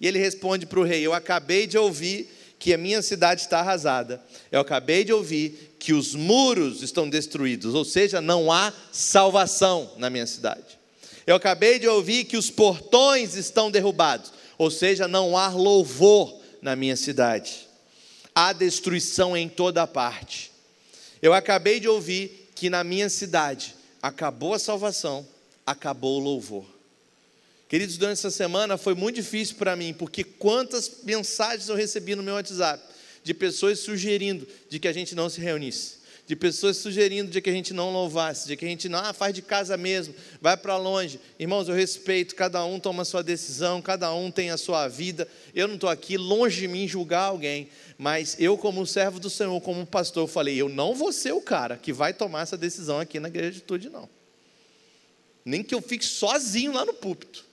[0.00, 3.60] E ele responde para o rei: Eu acabei de ouvir que a minha cidade está
[3.60, 4.22] arrasada.
[4.50, 10.10] Eu acabei de ouvir que os muros estão destruídos, ou seja, não há salvação na
[10.10, 10.78] minha cidade.
[11.26, 16.74] Eu acabei de ouvir que os portões estão derrubados, ou seja, não há louvor na
[16.74, 17.68] minha cidade.
[18.34, 20.50] Há destruição em toda parte.
[21.20, 25.26] Eu acabei de ouvir que na minha cidade acabou a salvação,
[25.66, 26.77] acabou o louvor.
[27.68, 32.22] Queridos, durante essa semana foi muito difícil para mim, porque quantas mensagens eu recebi no
[32.22, 32.82] meu WhatsApp
[33.22, 37.50] de pessoas sugerindo de que a gente não se reunisse, de pessoas sugerindo de que
[37.50, 40.56] a gente não louvasse, de que a gente não ah, faz de casa mesmo, vai
[40.56, 41.20] para longe.
[41.38, 45.28] Irmãos, eu respeito, cada um toma a sua decisão, cada um tem a sua vida.
[45.54, 49.60] Eu não estou aqui longe de mim julgar alguém, mas eu, como servo do Senhor,
[49.60, 52.98] como pastor, eu falei: eu não vou ser o cara que vai tomar essa decisão
[52.98, 54.08] aqui na igreja de tudo, não.
[55.44, 57.47] Nem que eu fique sozinho lá no púlpito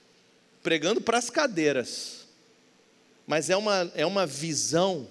[0.66, 2.26] pregando para as cadeiras.
[3.24, 5.06] Mas é uma, é uma visão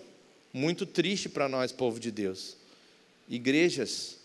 [0.51, 2.57] muito triste para nós, povo de Deus.
[3.29, 4.17] Igrejas,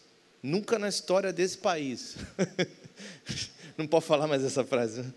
[0.42, 2.16] nunca na história desse país,
[3.78, 5.14] não pode falar mais essa frase, né?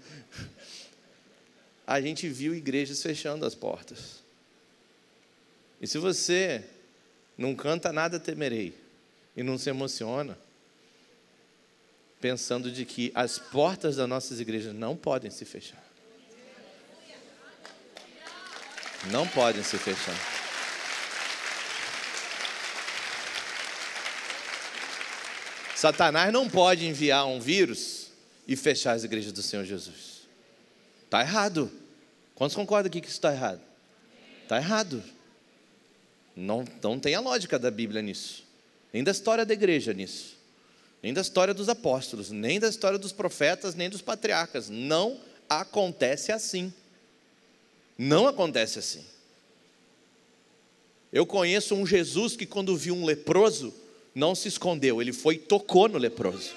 [1.87, 4.21] a gente viu igrejas fechando as portas.
[5.81, 6.63] E se você
[7.35, 8.77] não canta nada temerei
[9.35, 10.37] e não se emociona,
[12.21, 15.92] pensando de que as portas das nossas igrejas não podem se fechar.
[19.11, 20.15] Não podem se fechar.
[25.75, 28.07] Satanás não pode enviar um vírus
[28.47, 30.21] e fechar as igrejas do Senhor Jesus.
[31.03, 31.69] Está errado.
[32.35, 33.59] Quantos concordam aqui que isso está errado?
[34.43, 35.03] Está errado.
[36.35, 38.45] Não, não tem a lógica da Bíblia nisso.
[38.93, 40.37] Nem da história da igreja nisso.
[41.01, 42.31] Nem da história dos apóstolos.
[42.31, 44.69] Nem da história dos profetas, nem dos patriarcas.
[44.69, 46.73] Não acontece assim.
[47.97, 49.05] Não acontece assim.
[51.11, 53.73] Eu conheço um Jesus que, quando viu um leproso,
[54.15, 56.51] não se escondeu, ele foi e tocou no leproso.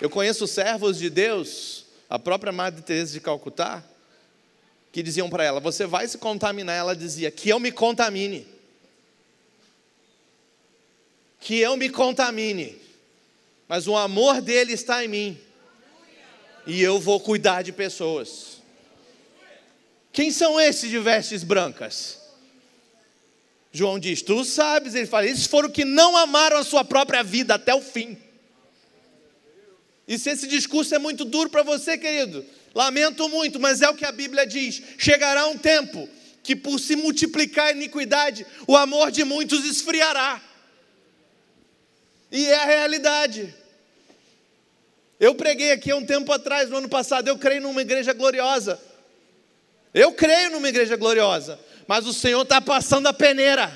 [0.00, 3.84] Eu conheço servos de Deus, a própria Madre Teresa de Calcutá,
[4.90, 6.76] que diziam para ela: Você vai se contaminar.
[6.76, 8.44] Ela dizia: Que eu me contamine.
[11.38, 12.81] Que eu me contamine
[13.72, 15.40] mas o amor dele está em mim.
[16.66, 18.60] E eu vou cuidar de pessoas.
[20.12, 22.20] Quem são esses de vestes brancas?
[23.72, 27.54] João diz: Tu sabes, ele fala, esses foram que não amaram a sua própria vida
[27.54, 28.18] até o fim.
[30.06, 33.96] E se esse discurso é muito duro para você, querido, lamento muito, mas é o
[33.96, 36.06] que a Bíblia diz: chegará um tempo
[36.42, 40.42] que, por se multiplicar a iniquidade, o amor de muitos esfriará.
[42.30, 43.61] E é a realidade.
[45.22, 48.82] Eu preguei aqui há um tempo atrás, no ano passado, eu creio numa igreja gloriosa.
[49.94, 53.70] Eu creio numa igreja gloriosa, mas o Senhor está passando a peneira.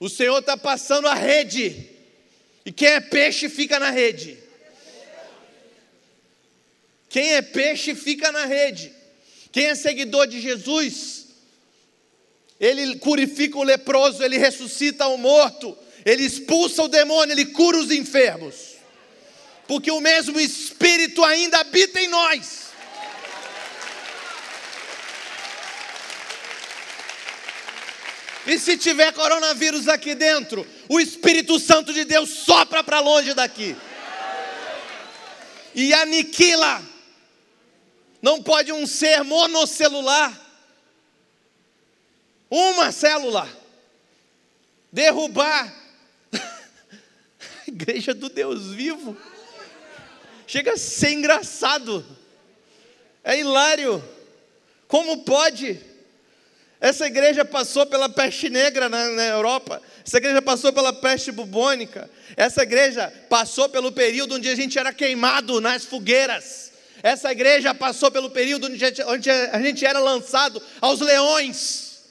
[0.00, 1.90] O Senhor está passando a rede.
[2.66, 4.36] E quem é peixe fica na rede.
[7.08, 8.92] Quem é peixe fica na rede.
[9.52, 11.28] Quem é seguidor de Jesus,
[12.58, 17.92] ele purifica o leproso, ele ressuscita o morto, ele expulsa o demônio, ele cura os
[17.92, 18.73] enfermos
[19.66, 22.64] porque o mesmo Espírito ainda habita em nós.
[28.46, 33.74] E se tiver coronavírus aqui dentro, o Espírito Santo de Deus sopra para longe daqui
[35.74, 36.82] e aniquila.
[38.20, 40.40] Não pode um ser monocelular
[42.50, 43.48] uma célula,
[44.92, 45.74] derrubar
[46.32, 49.16] a igreja do Deus vivo.
[50.46, 52.04] Chega a ser engraçado,
[53.22, 54.02] é hilário.
[54.86, 55.80] Como pode?
[56.80, 62.10] Essa igreja passou pela peste negra na, na, Europa, essa igreja passou pela peste bubônica,
[62.36, 66.72] essa igreja passou pelo período onde a gente era queimado nas fogueiras,
[67.02, 72.02] essa igreja passou pelo período onde a gente, onde a gente era lançado aos leões,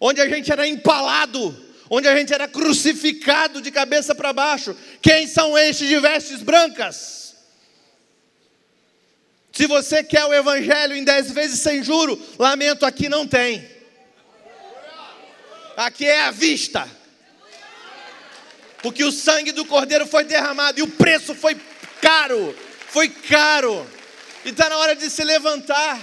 [0.00, 1.54] onde a gente era empalado,
[1.94, 4.76] onde a gente era crucificado de cabeça para baixo.
[5.00, 7.36] Quem são estes de vestes brancas?
[9.52, 13.64] Se você quer o evangelho em dez vezes sem juro, lamento, aqui não tem.
[15.76, 16.88] Aqui é a vista.
[18.82, 21.56] Porque o sangue do cordeiro foi derramado e o preço foi
[22.00, 22.56] caro.
[22.88, 23.86] Foi caro.
[24.44, 26.00] E está na hora de se levantar.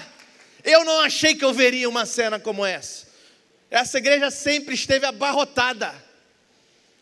[0.64, 3.11] Eu não achei que eu veria uma cena como essa.
[3.72, 5.92] Essa igreja sempre esteve abarrotada.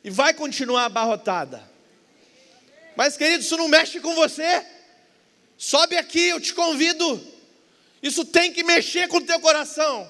[0.03, 1.67] E vai continuar abarrotada.
[2.95, 4.65] Mas, querido, isso não mexe com você.
[5.57, 7.22] Sobe aqui, eu te convido.
[8.01, 10.09] Isso tem que mexer com o teu coração.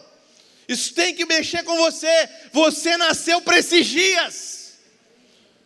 [0.68, 2.30] Isso tem que mexer com você.
[2.52, 4.74] Você nasceu para esses dias.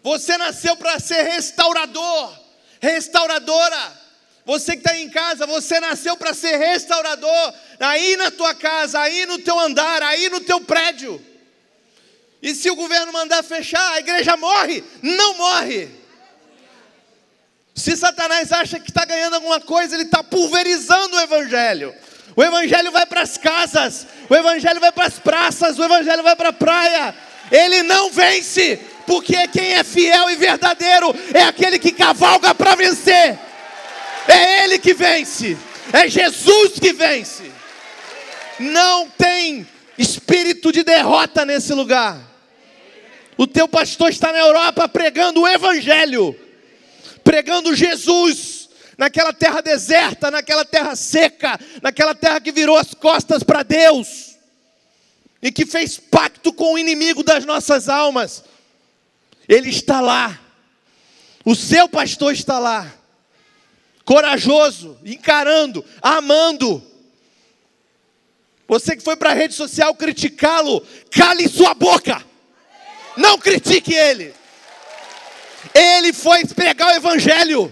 [0.04, 2.40] Você nasceu para ser restaurador,
[2.80, 4.03] restauradora.
[4.46, 7.54] Você que está em casa, você nasceu para ser restaurador.
[7.80, 11.24] Aí na tua casa, aí no teu andar, aí no teu prédio.
[12.42, 14.84] E se o governo mandar fechar, a igreja morre?
[15.02, 15.90] Não morre.
[17.74, 21.96] Se Satanás acha que está ganhando alguma coisa, ele está pulverizando o Evangelho.
[22.36, 26.36] O Evangelho vai para as casas, o Evangelho vai para as praças, o Evangelho vai
[26.36, 27.16] para a praia.
[27.50, 33.40] Ele não vence, porque quem é fiel e verdadeiro é aquele que cavalga para vencer.
[34.28, 35.58] É Ele que vence,
[35.92, 37.52] é Jesus que vence.
[38.60, 39.68] Não tem
[39.98, 42.20] espírito de derrota nesse lugar.
[43.38, 46.40] O teu pastor está na Europa pregando o Evangelho
[47.24, 53.64] pregando Jesus naquela terra deserta, naquela terra seca, naquela terra que virou as costas para
[53.64, 54.36] Deus
[55.42, 58.44] e que fez pacto com o inimigo das nossas almas.
[59.48, 60.40] Ele está lá,
[61.44, 62.92] o seu pastor está lá,
[64.06, 66.84] corajoso, encarando, amando.
[68.68, 72.24] Você que foi para a rede social criticá-lo, cale sua boca,
[73.18, 74.34] não critique ele.
[75.74, 77.72] Ele foi pregar o Evangelho.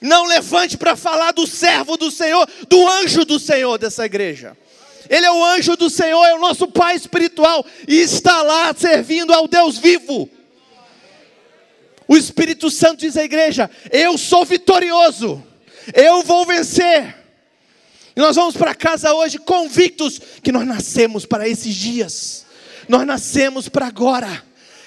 [0.00, 4.56] Não levante para falar do servo do Senhor, do anjo do Senhor dessa igreja.
[5.08, 9.32] Ele é o anjo do Senhor, é o nosso Pai espiritual e está lá servindo
[9.32, 10.28] ao Deus vivo.
[12.08, 15.42] O Espírito Santo diz à igreja: Eu sou vitorioso,
[15.94, 17.16] eu vou vencer.
[18.14, 22.46] E nós vamos para casa hoje convictos que nós nascemos para esses dias,
[22.88, 24.44] nós nascemos para agora.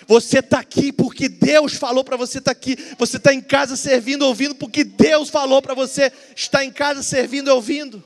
[0.07, 2.75] Você está aqui porque Deus falou para você estar tá aqui.
[2.97, 7.49] Você está em casa servindo, ouvindo, porque Deus falou para você estar em casa servindo
[7.49, 8.03] ouvindo.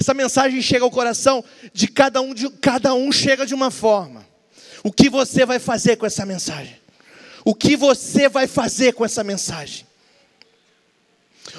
[0.00, 4.26] Essa mensagem chega ao coração de cada um, de cada um chega de uma forma.
[4.82, 6.76] O que você vai fazer com essa mensagem?
[7.48, 9.86] O que você vai fazer com essa mensagem?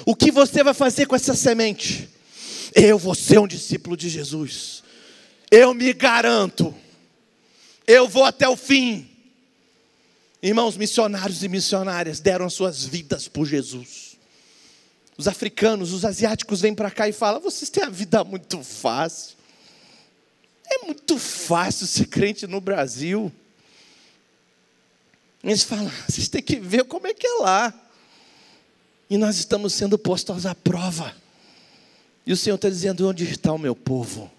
[0.06, 2.08] O que você vai fazer com essa semente?
[2.72, 4.84] Eu vou ser um discípulo de Jesus.
[5.50, 6.72] Eu me garanto.
[7.88, 9.10] Eu vou até o fim.
[10.40, 14.16] Irmãos, missionários e missionárias deram suas vidas por Jesus.
[15.18, 19.34] Os africanos, os asiáticos vêm para cá e falam: vocês têm a vida muito fácil.
[20.70, 23.32] É muito fácil ser crente no Brasil.
[25.42, 27.74] Eles falam: vocês têm que ver como é que é lá.
[29.08, 31.14] E nós estamos sendo postos à prova.
[32.26, 34.30] E o Senhor está dizendo: onde está o meu povo,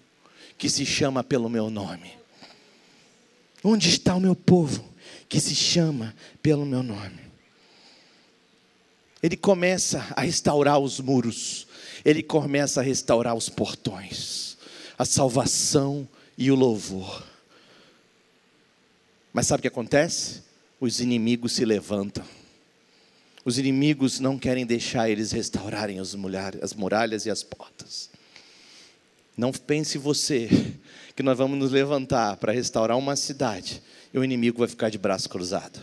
[0.58, 2.18] que se chama pelo meu nome?
[3.64, 4.91] Onde está o meu povo?
[5.32, 7.32] que se chama pelo meu nome.
[9.24, 11.66] Ele começa a restaurar os muros,
[12.04, 14.58] ele começa a restaurar os portões,
[14.97, 16.06] a salvação
[16.38, 17.26] e o louvor.
[19.32, 20.41] Mas sabe o que acontece?
[20.82, 22.25] Os inimigos se levantam.
[23.45, 26.15] Os inimigos não querem deixar eles restaurarem as
[26.73, 28.09] muralhas e as portas.
[29.38, 30.49] Não pense você
[31.15, 34.97] que nós vamos nos levantar para restaurar uma cidade e o inimigo vai ficar de
[34.97, 35.79] braço cruzado.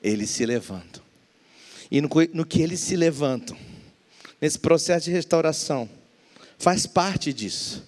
[0.00, 1.02] Eles se levantam.
[1.90, 3.56] E no, no que eles se levantam,
[4.40, 5.90] nesse processo de restauração,
[6.56, 7.82] faz parte disso.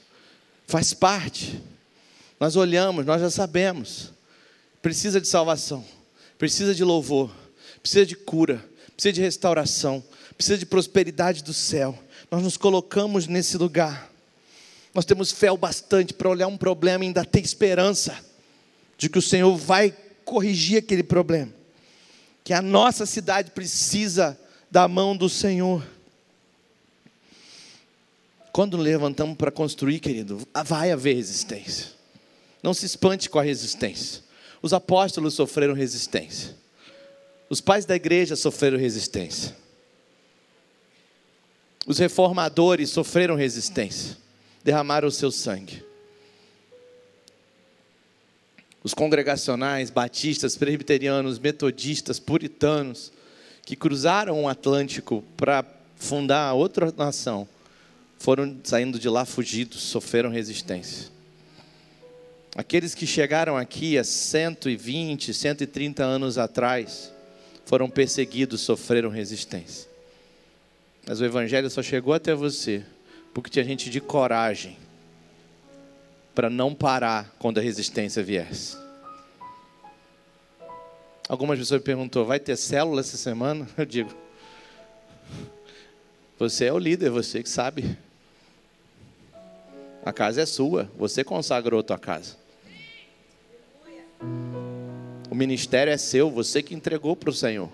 [0.67, 1.63] Faz parte.
[2.41, 4.13] Nós olhamos, nós já sabemos.
[4.83, 5.85] Precisa de salvação,
[6.37, 7.31] precisa de louvor,
[7.81, 8.63] precisa de cura,
[8.95, 10.03] precisa de restauração,
[10.37, 11.97] precisa de prosperidade do céu.
[12.29, 14.11] Nós nos colocamos nesse lugar.
[14.93, 18.19] Nós temos fé o bastante para olhar um problema e ainda ter esperança
[18.99, 21.53] de que o Senhor vai corrigir aquele problema.
[22.45, 24.39] Que a nossa cidade precisa
[24.71, 25.87] da mão do Senhor.
[28.53, 31.87] Quando levantamos para construir, querido, vai haver resistência.
[32.63, 34.22] Não se espante com a resistência.
[34.63, 36.55] Os apóstolos sofreram resistência.
[37.51, 39.57] Os pais da igreja sofreram resistência.
[41.85, 44.17] Os reformadores sofreram resistência,
[44.63, 45.85] derramaram o seu sangue.
[48.85, 53.13] Os congregacionais, batistas, presbiterianos, metodistas, puritanos,
[53.65, 55.65] que cruzaram o Atlântico para
[55.97, 57.49] fundar outra nação,
[58.19, 61.11] foram saindo de lá fugidos, sofreram resistência.
[62.55, 67.11] Aqueles que chegaram aqui há 120, 130 anos atrás,
[67.65, 69.89] foram perseguidos, sofreram resistência.
[71.07, 72.85] Mas o Evangelho só chegou até você
[73.33, 74.77] porque tinha gente de coragem
[76.35, 78.77] para não parar quando a resistência viesse.
[81.27, 83.67] Algumas pessoas me perguntou: vai ter célula essa semana?
[83.79, 84.15] Eu digo:
[86.39, 87.97] você é o líder, você que sabe.
[90.05, 92.42] A casa é sua, você consagrou a tua casa.
[95.31, 97.69] O ministério é seu, você que entregou para o Senhor.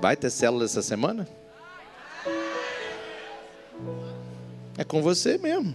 [0.00, 1.26] Vai ter célula essa semana?
[4.76, 5.74] É com você mesmo.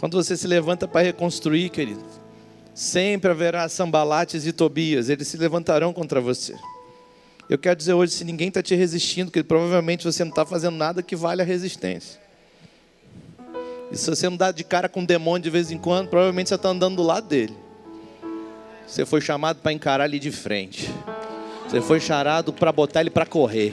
[0.00, 2.04] Quando você se levanta para reconstruir, querido,
[2.74, 6.54] sempre haverá sambalates e tobias, eles se levantarão contra você.
[7.48, 10.76] Eu quero dizer hoje, se ninguém está te resistindo, que provavelmente você não está fazendo
[10.76, 12.23] nada que vale a resistência.
[13.94, 16.48] E se você não dá de cara com um demônio de vez em quando, provavelmente
[16.48, 17.56] você está andando do lado dele.
[18.84, 20.90] Você foi chamado para encarar ele de frente.
[21.68, 23.72] Você foi chamado para botar ele para correr.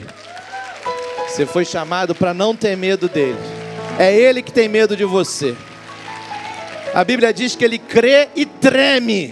[1.26, 3.36] Você foi chamado para não ter medo dele.
[3.98, 5.56] É ele que tem medo de você.
[6.94, 9.28] A Bíblia diz que ele crê e treme.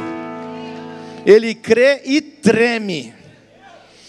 [1.25, 3.15] Ele crê e treme.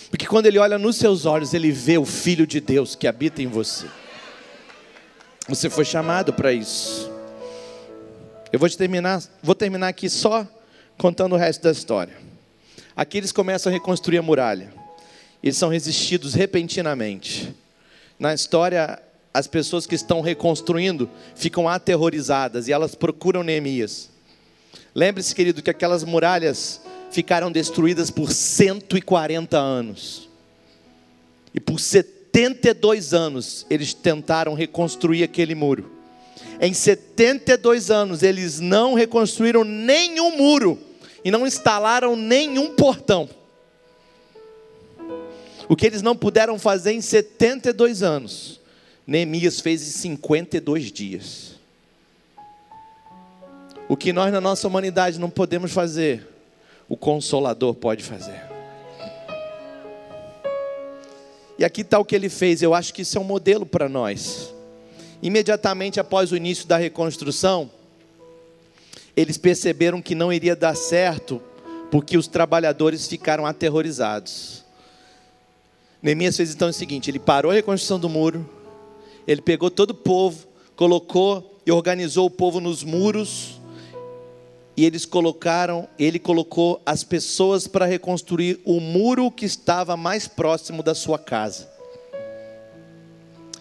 [0.09, 3.39] Porque quando ele olha nos seus olhos, ele vê o Filho de Deus que habita
[3.39, 3.85] em você.
[5.51, 7.11] Você foi chamado para isso.
[8.53, 10.47] Eu vou terminar, vou terminar aqui só
[10.97, 12.17] contando o resto da história.
[12.95, 14.73] Aqui eles começam a reconstruir a muralha.
[15.43, 17.53] Eles são resistidos repentinamente.
[18.17, 18.97] Na história,
[19.33, 24.09] as pessoas que estão reconstruindo ficam aterrorizadas e elas procuram Neemias.
[24.95, 26.79] Lembre-se, querido, que aquelas muralhas
[27.11, 30.29] ficaram destruídas por 140 anos.
[31.53, 35.91] E por 70 72 anos eles tentaram reconstruir aquele muro.
[36.61, 40.79] Em 72 anos eles não reconstruíram nenhum muro
[41.25, 43.29] e não instalaram nenhum portão.
[45.67, 48.59] O que eles não puderam fazer em 72 anos,
[49.05, 51.55] Neemias fez em 52 dias.
[53.89, 56.27] O que nós na nossa humanidade não podemos fazer,
[56.87, 58.50] o Consolador pode fazer.
[61.61, 63.87] E aqui está o que ele fez, eu acho que isso é um modelo para
[63.87, 64.51] nós.
[65.21, 67.69] Imediatamente após o início da reconstrução,
[69.15, 71.39] eles perceberam que não iria dar certo,
[71.91, 74.65] porque os trabalhadores ficaram aterrorizados.
[76.01, 78.49] Neemias fez então o seguinte: ele parou a reconstrução do muro,
[79.27, 83.60] ele pegou todo o povo, colocou e organizou o povo nos muros,
[84.81, 90.81] e eles colocaram, ele colocou as pessoas para reconstruir o muro que estava mais próximo
[90.81, 91.69] da sua casa.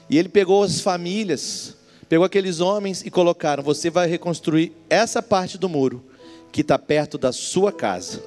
[0.08, 1.76] E ele pegou as famílias,
[2.08, 6.02] pegou aqueles homens e colocaram: você vai reconstruir essa parte do muro
[6.50, 8.22] que está perto da sua casa.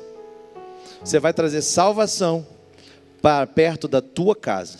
[1.03, 2.45] Você vai trazer salvação
[3.23, 4.77] para perto da tua casa.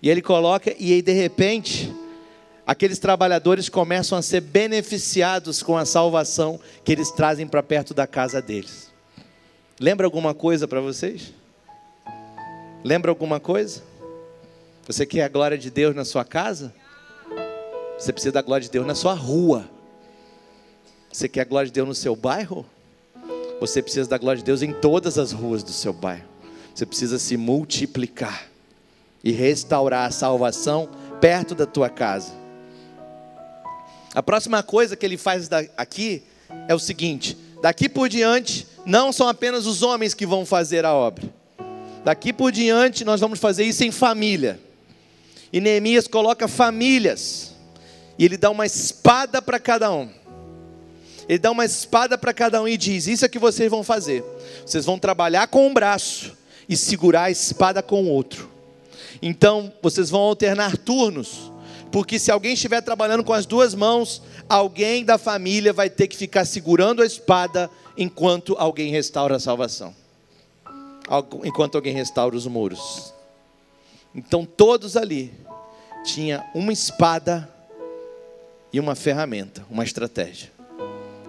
[0.00, 1.94] E ele coloca, e aí de repente,
[2.66, 8.06] aqueles trabalhadores começam a ser beneficiados com a salvação que eles trazem para perto da
[8.06, 8.90] casa deles.
[9.78, 11.32] Lembra alguma coisa para vocês?
[12.82, 13.82] Lembra alguma coisa?
[14.86, 16.74] Você quer a glória de Deus na sua casa?
[17.98, 19.68] Você precisa da glória de Deus na sua rua.
[21.12, 22.66] Você quer a glória de Deus no seu bairro?
[23.60, 26.26] Você precisa da glória de Deus em todas as ruas do seu bairro.
[26.74, 28.48] Você precisa se multiplicar
[29.24, 30.88] e restaurar a salvação
[31.20, 32.45] perto da tua casa.
[34.16, 35.46] A próxima coisa que ele faz
[35.76, 36.22] aqui
[36.66, 40.94] é o seguinte: daqui por diante, não são apenas os homens que vão fazer a
[40.94, 41.30] obra.
[42.02, 44.58] Daqui por diante, nós vamos fazer isso em família.
[45.52, 47.54] E Neemias coloca famílias.
[48.18, 50.08] E ele dá uma espada para cada um.
[51.28, 54.24] Ele dá uma espada para cada um e diz: Isso é que vocês vão fazer.
[54.64, 56.34] Vocês vão trabalhar com um braço
[56.66, 58.50] e segurar a espada com o outro.
[59.20, 61.52] Então vocês vão alternar turnos,
[61.90, 66.16] porque se alguém estiver trabalhando com as duas mãos, alguém da família vai ter que
[66.16, 69.94] ficar segurando a espada enquanto alguém restaura a salvação,
[71.44, 73.14] enquanto alguém restaura os muros.
[74.14, 75.32] Então todos ali
[76.04, 77.48] tinha uma espada
[78.72, 80.50] e uma ferramenta, uma estratégia.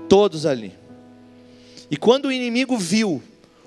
[0.10, 0.74] Todos ali.
[1.90, 3.22] E quando o inimigo viu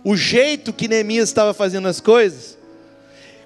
[0.04, 2.58] o jeito que Neemias estava fazendo as coisas,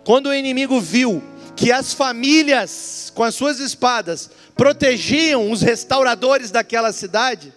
[0.05, 1.23] quando o inimigo viu
[1.57, 7.53] que as famílias, com as suas espadas, protegiam os restauradores daquela cidade,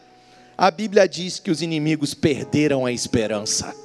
[0.58, 3.76] a Bíblia diz que os inimigos perderam a esperança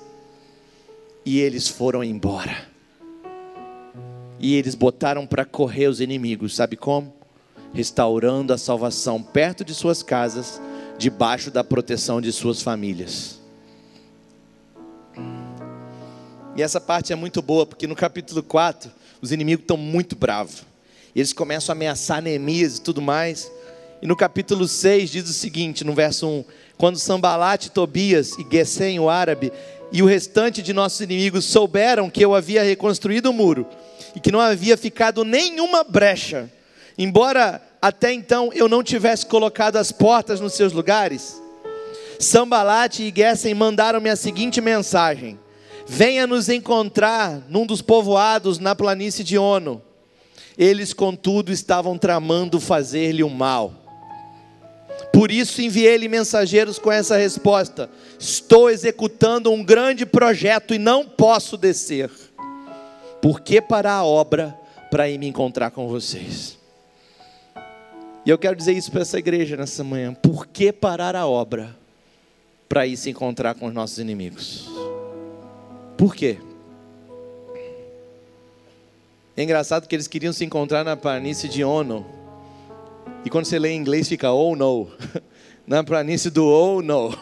[1.25, 2.71] e eles foram embora.
[4.39, 7.15] E eles botaram para correr os inimigos, sabe como?
[7.73, 10.61] Restaurando a salvação perto de suas casas,
[10.99, 13.41] debaixo da proteção de suas famílias.
[16.55, 18.91] E essa parte é muito boa, porque no capítulo 4,
[19.23, 20.65] os inimigos estão muito bravos.
[21.15, 23.51] Eles começam a ameaçar Neemias e tudo mais.
[24.03, 26.45] E no capítulo 6 diz o seguinte, no verso 1:
[26.77, 29.53] Quando Sambalate, Tobias e Gesem, o árabe,
[29.93, 33.67] e o restante de nossos inimigos souberam que eu havia reconstruído o muro
[34.17, 36.51] e que não havia ficado nenhuma brecha,
[36.99, 41.41] embora até então eu não tivesse colocado as portas nos seus lugares,
[42.19, 45.39] Sambalate e Gesem mandaram-me a seguinte mensagem:
[45.87, 49.83] venha nos encontrar num dos povoados na planície de Ono.
[50.57, 53.75] Eles, contudo, estavam tramando fazer-lhe o mal.
[55.13, 61.57] Por isso enviei-lhe mensageiros com essa resposta: Estou executando um grande projeto e não posso
[61.57, 62.11] descer.
[63.21, 64.59] Por que parar a obra
[64.91, 66.59] para ir me encontrar com vocês?
[68.25, 71.77] E eu quero dizer isso para essa igreja nessa manhã: por que parar a obra
[72.69, 74.67] para ir se encontrar com os nossos inimigos?
[76.03, 76.37] Por quê?
[79.37, 82.05] É engraçado que eles queriam se encontrar na planície de Ono.
[83.25, 84.91] E quando você lê em inglês fica oh no.
[85.65, 87.17] Na planície do oh no.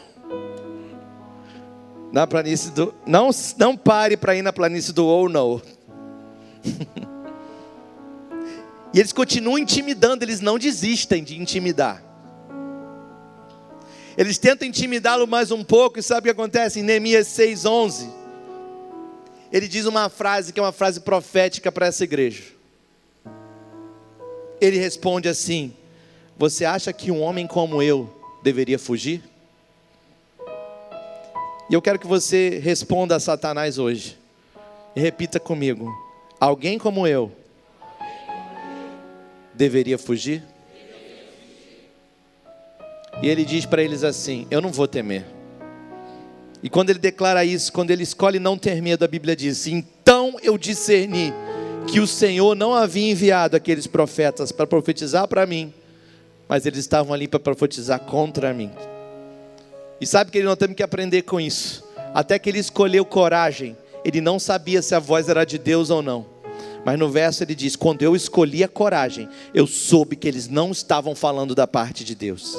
[2.10, 2.94] Na planície do.
[3.06, 3.28] Não,
[3.58, 5.60] não pare para ir na planície do oh no.
[8.94, 12.02] e eles continuam intimidando, eles não desistem de intimidar.
[14.16, 16.80] Eles tentam intimidá-lo mais um pouco, e sabe o que acontece?
[16.80, 18.19] Em Neemias 6,11
[19.52, 22.44] ele diz uma frase que é uma frase profética para essa igreja.
[24.60, 25.74] Ele responde assim:
[26.36, 29.22] Você acha que um homem como eu deveria fugir?
[31.68, 34.16] E eu quero que você responda a Satanás hoje.
[34.94, 35.92] E repita comigo:
[36.38, 37.32] Alguém como eu
[39.54, 40.42] deveria fugir?
[43.22, 45.39] E ele diz para eles assim: Eu não vou temer.
[46.62, 50.36] E quando ele declara isso, quando ele escolhe não ter medo, a Bíblia diz: Então
[50.42, 51.32] eu discerni
[51.86, 55.72] que o Senhor não havia enviado aqueles profetas para profetizar para mim,
[56.48, 58.70] mas eles estavam ali para profetizar contra mim.
[60.00, 61.84] E sabe que nós temos que aprender com isso.
[62.14, 66.02] Até que ele escolheu coragem, ele não sabia se a voz era de Deus ou
[66.02, 66.26] não.
[66.84, 70.70] Mas no verso ele diz: Quando eu escolhi a coragem, eu soube que eles não
[70.70, 72.56] estavam falando da parte de Deus.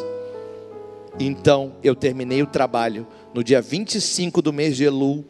[1.20, 5.26] Então eu terminei o trabalho no dia 25 do mês de Elul,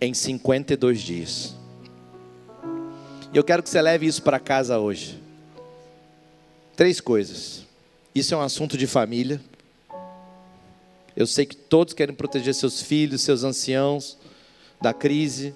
[0.00, 1.54] em 52 dias.
[3.32, 5.20] E eu quero que você leve isso para casa hoje.
[6.76, 7.64] Três coisas.
[8.14, 9.40] Isso é um assunto de família.
[11.16, 14.16] Eu sei que todos querem proteger seus filhos, seus anciãos
[14.80, 15.54] da crise.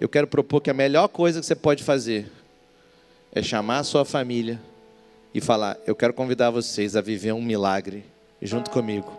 [0.00, 2.30] Eu quero propor que a melhor coisa que você pode fazer
[3.32, 4.60] é chamar a sua família
[5.34, 8.04] e falar: Eu quero convidar vocês a viver um milagre
[8.46, 9.12] junto comigo.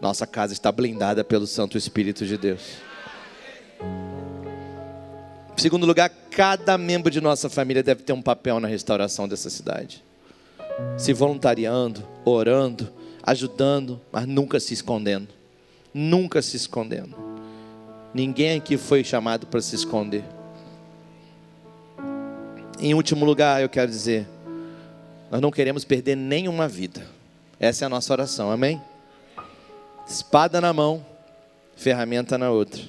[0.00, 2.78] Nossa casa está blindada pelo Santo Espírito de Deus.
[5.56, 9.50] Em segundo lugar, cada membro de nossa família deve ter um papel na restauração dessa
[9.50, 10.04] cidade.
[10.96, 12.92] Se voluntariando, orando,
[13.24, 15.28] ajudando, mas nunca se escondendo.
[15.92, 17.16] Nunca se escondendo.
[18.14, 20.22] Ninguém aqui foi chamado para se esconder.
[22.78, 24.28] Em último lugar, eu quero dizer,
[25.30, 27.17] nós não queremos perder nenhuma vida.
[27.60, 28.80] Essa é a nossa oração, amém?
[30.08, 31.04] espada na mão,
[31.76, 32.82] ferramenta na outra.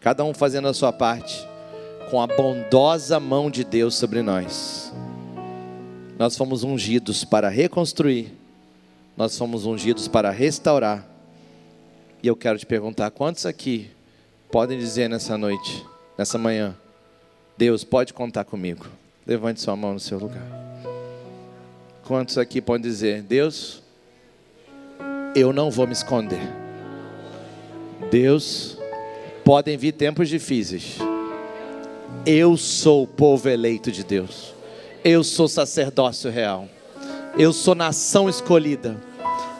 [0.00, 1.46] Cada um fazendo a sua parte,
[2.10, 4.92] com a bondosa mão de Deus sobre nós.
[6.18, 8.32] Nós fomos ungidos para reconstruir,
[9.16, 11.06] nós fomos ungidos para restaurar.
[12.22, 13.90] E eu quero te perguntar: quantos aqui
[14.50, 15.84] podem dizer nessa noite,
[16.18, 16.76] nessa manhã,
[17.56, 18.86] Deus pode contar comigo?
[19.26, 20.46] Levante sua mão no seu lugar.
[22.04, 23.82] Quantos aqui podem dizer, Deus,
[25.36, 26.40] eu não vou me esconder.
[28.10, 28.78] Deus,
[29.44, 30.96] podem vir tempos difíceis,
[32.24, 34.54] Eu sou o povo eleito de Deus.
[35.04, 36.66] Eu sou sacerdócio real.
[37.38, 38.96] Eu sou nação escolhida.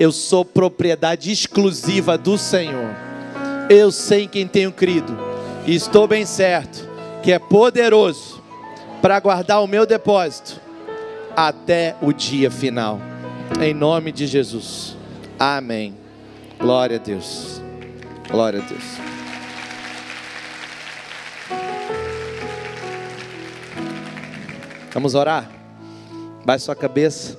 [0.01, 2.91] Eu sou propriedade exclusiva do Senhor.
[3.69, 5.17] Eu sei em quem tenho crido.
[5.67, 6.89] E estou bem certo
[7.23, 8.43] que é poderoso
[9.03, 10.61] para guardar o meu depósito
[11.37, 13.01] até o dia final.
[13.61, 14.96] Em nome de Jesus.
[15.39, 15.95] Amém.
[16.59, 17.61] Glória a Deus.
[18.31, 18.85] Glória a Deus.
[24.93, 25.51] Vamos orar?
[26.45, 27.39] Baixe sua cabeça.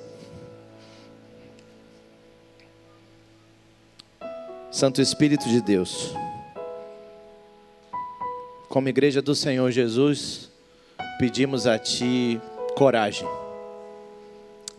[4.69, 6.13] Santo Espírito de Deus,
[8.69, 10.51] como igreja do Senhor Jesus,
[11.17, 12.39] pedimos a Ti
[12.75, 13.27] coragem,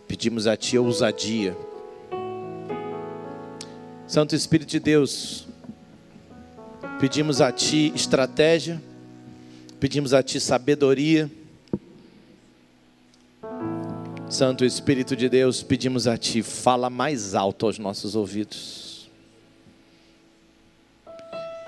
[0.07, 1.53] pedimos a Ti ousadia.
[4.09, 5.45] Santo Espírito de Deus,
[6.99, 8.81] pedimos a Ti estratégia,
[9.79, 11.29] pedimos a Ti sabedoria.
[14.27, 19.07] Santo Espírito de Deus, pedimos a Ti, fala mais alto aos nossos ouvidos.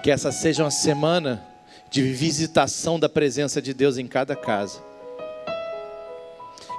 [0.02, 1.46] Que essa seja uma semana
[1.92, 4.82] de visitação da presença de Deus em cada casa.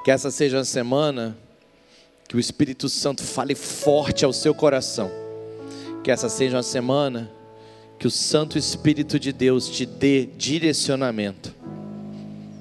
[0.04, 1.38] Que essa seja uma semana
[2.28, 5.21] que o Espírito Santo fale forte ao seu coração.
[6.02, 7.30] Que essa seja uma semana
[7.98, 11.54] que o Santo Espírito de Deus te dê direcionamento.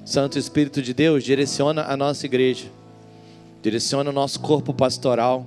[0.04, 2.66] Santo Espírito de Deus, direciona a nossa igreja,
[3.60, 5.44] direciona o nosso corpo pastoral.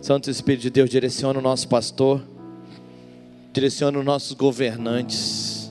[0.00, 2.22] Santo Espírito de Deus, direciona o nosso pastor
[3.58, 5.70] direciona os nossos governantes.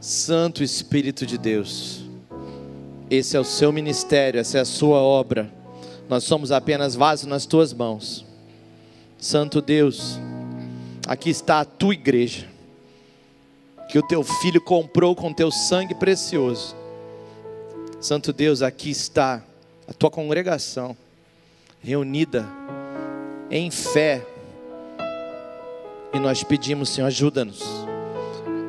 [0.00, 2.02] Santo Espírito de Deus,
[3.10, 5.52] esse é o seu ministério, essa é a sua obra.
[6.08, 8.24] Nós somos apenas vasos nas tuas mãos.
[9.18, 10.18] Santo Deus,
[11.06, 12.48] aqui está a tua igreja,
[13.90, 16.74] que o teu filho comprou com teu sangue precioso.
[18.00, 19.42] Santo Deus, aqui está
[19.86, 20.96] a tua congregação,
[21.80, 22.46] reunida
[23.50, 24.24] em fé,
[26.14, 27.62] e nós pedimos, Senhor, ajuda-nos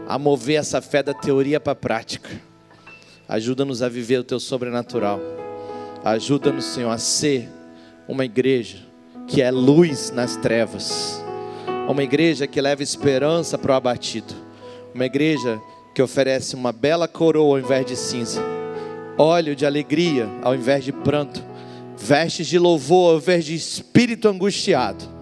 [0.08, 2.30] a mover essa fé da teoria para a prática.
[3.28, 5.20] Ajuda-nos a viver o teu sobrenatural.
[6.04, 7.50] Ajuda-nos, Senhor, a ser
[8.08, 8.86] uma igreja
[9.28, 11.23] que é luz nas trevas.
[11.88, 14.34] Uma igreja que leva esperança para o abatido.
[14.94, 15.62] Uma igreja
[15.94, 18.42] que oferece uma bela coroa ao invés de cinza.
[19.18, 21.44] Óleo de alegria ao invés de pranto.
[21.98, 25.14] Vestes de louvor ao invés de espírito angustiado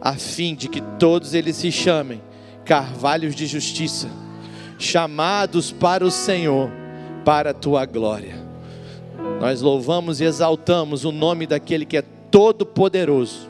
[0.00, 2.20] a fim de que todos eles se chamem
[2.64, 4.08] carvalhos de justiça,
[4.78, 6.70] chamados para o Senhor,
[7.24, 8.36] para a tua glória.
[9.40, 13.48] Nós louvamos e exaltamos o nome daquele que é todo-poderoso,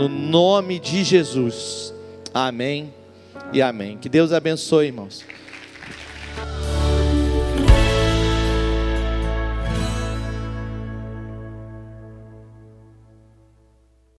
[0.00, 1.92] no nome de Jesus.
[2.32, 2.94] Amém
[3.52, 3.98] e amém.
[3.98, 5.22] Que Deus abençoe, irmãos.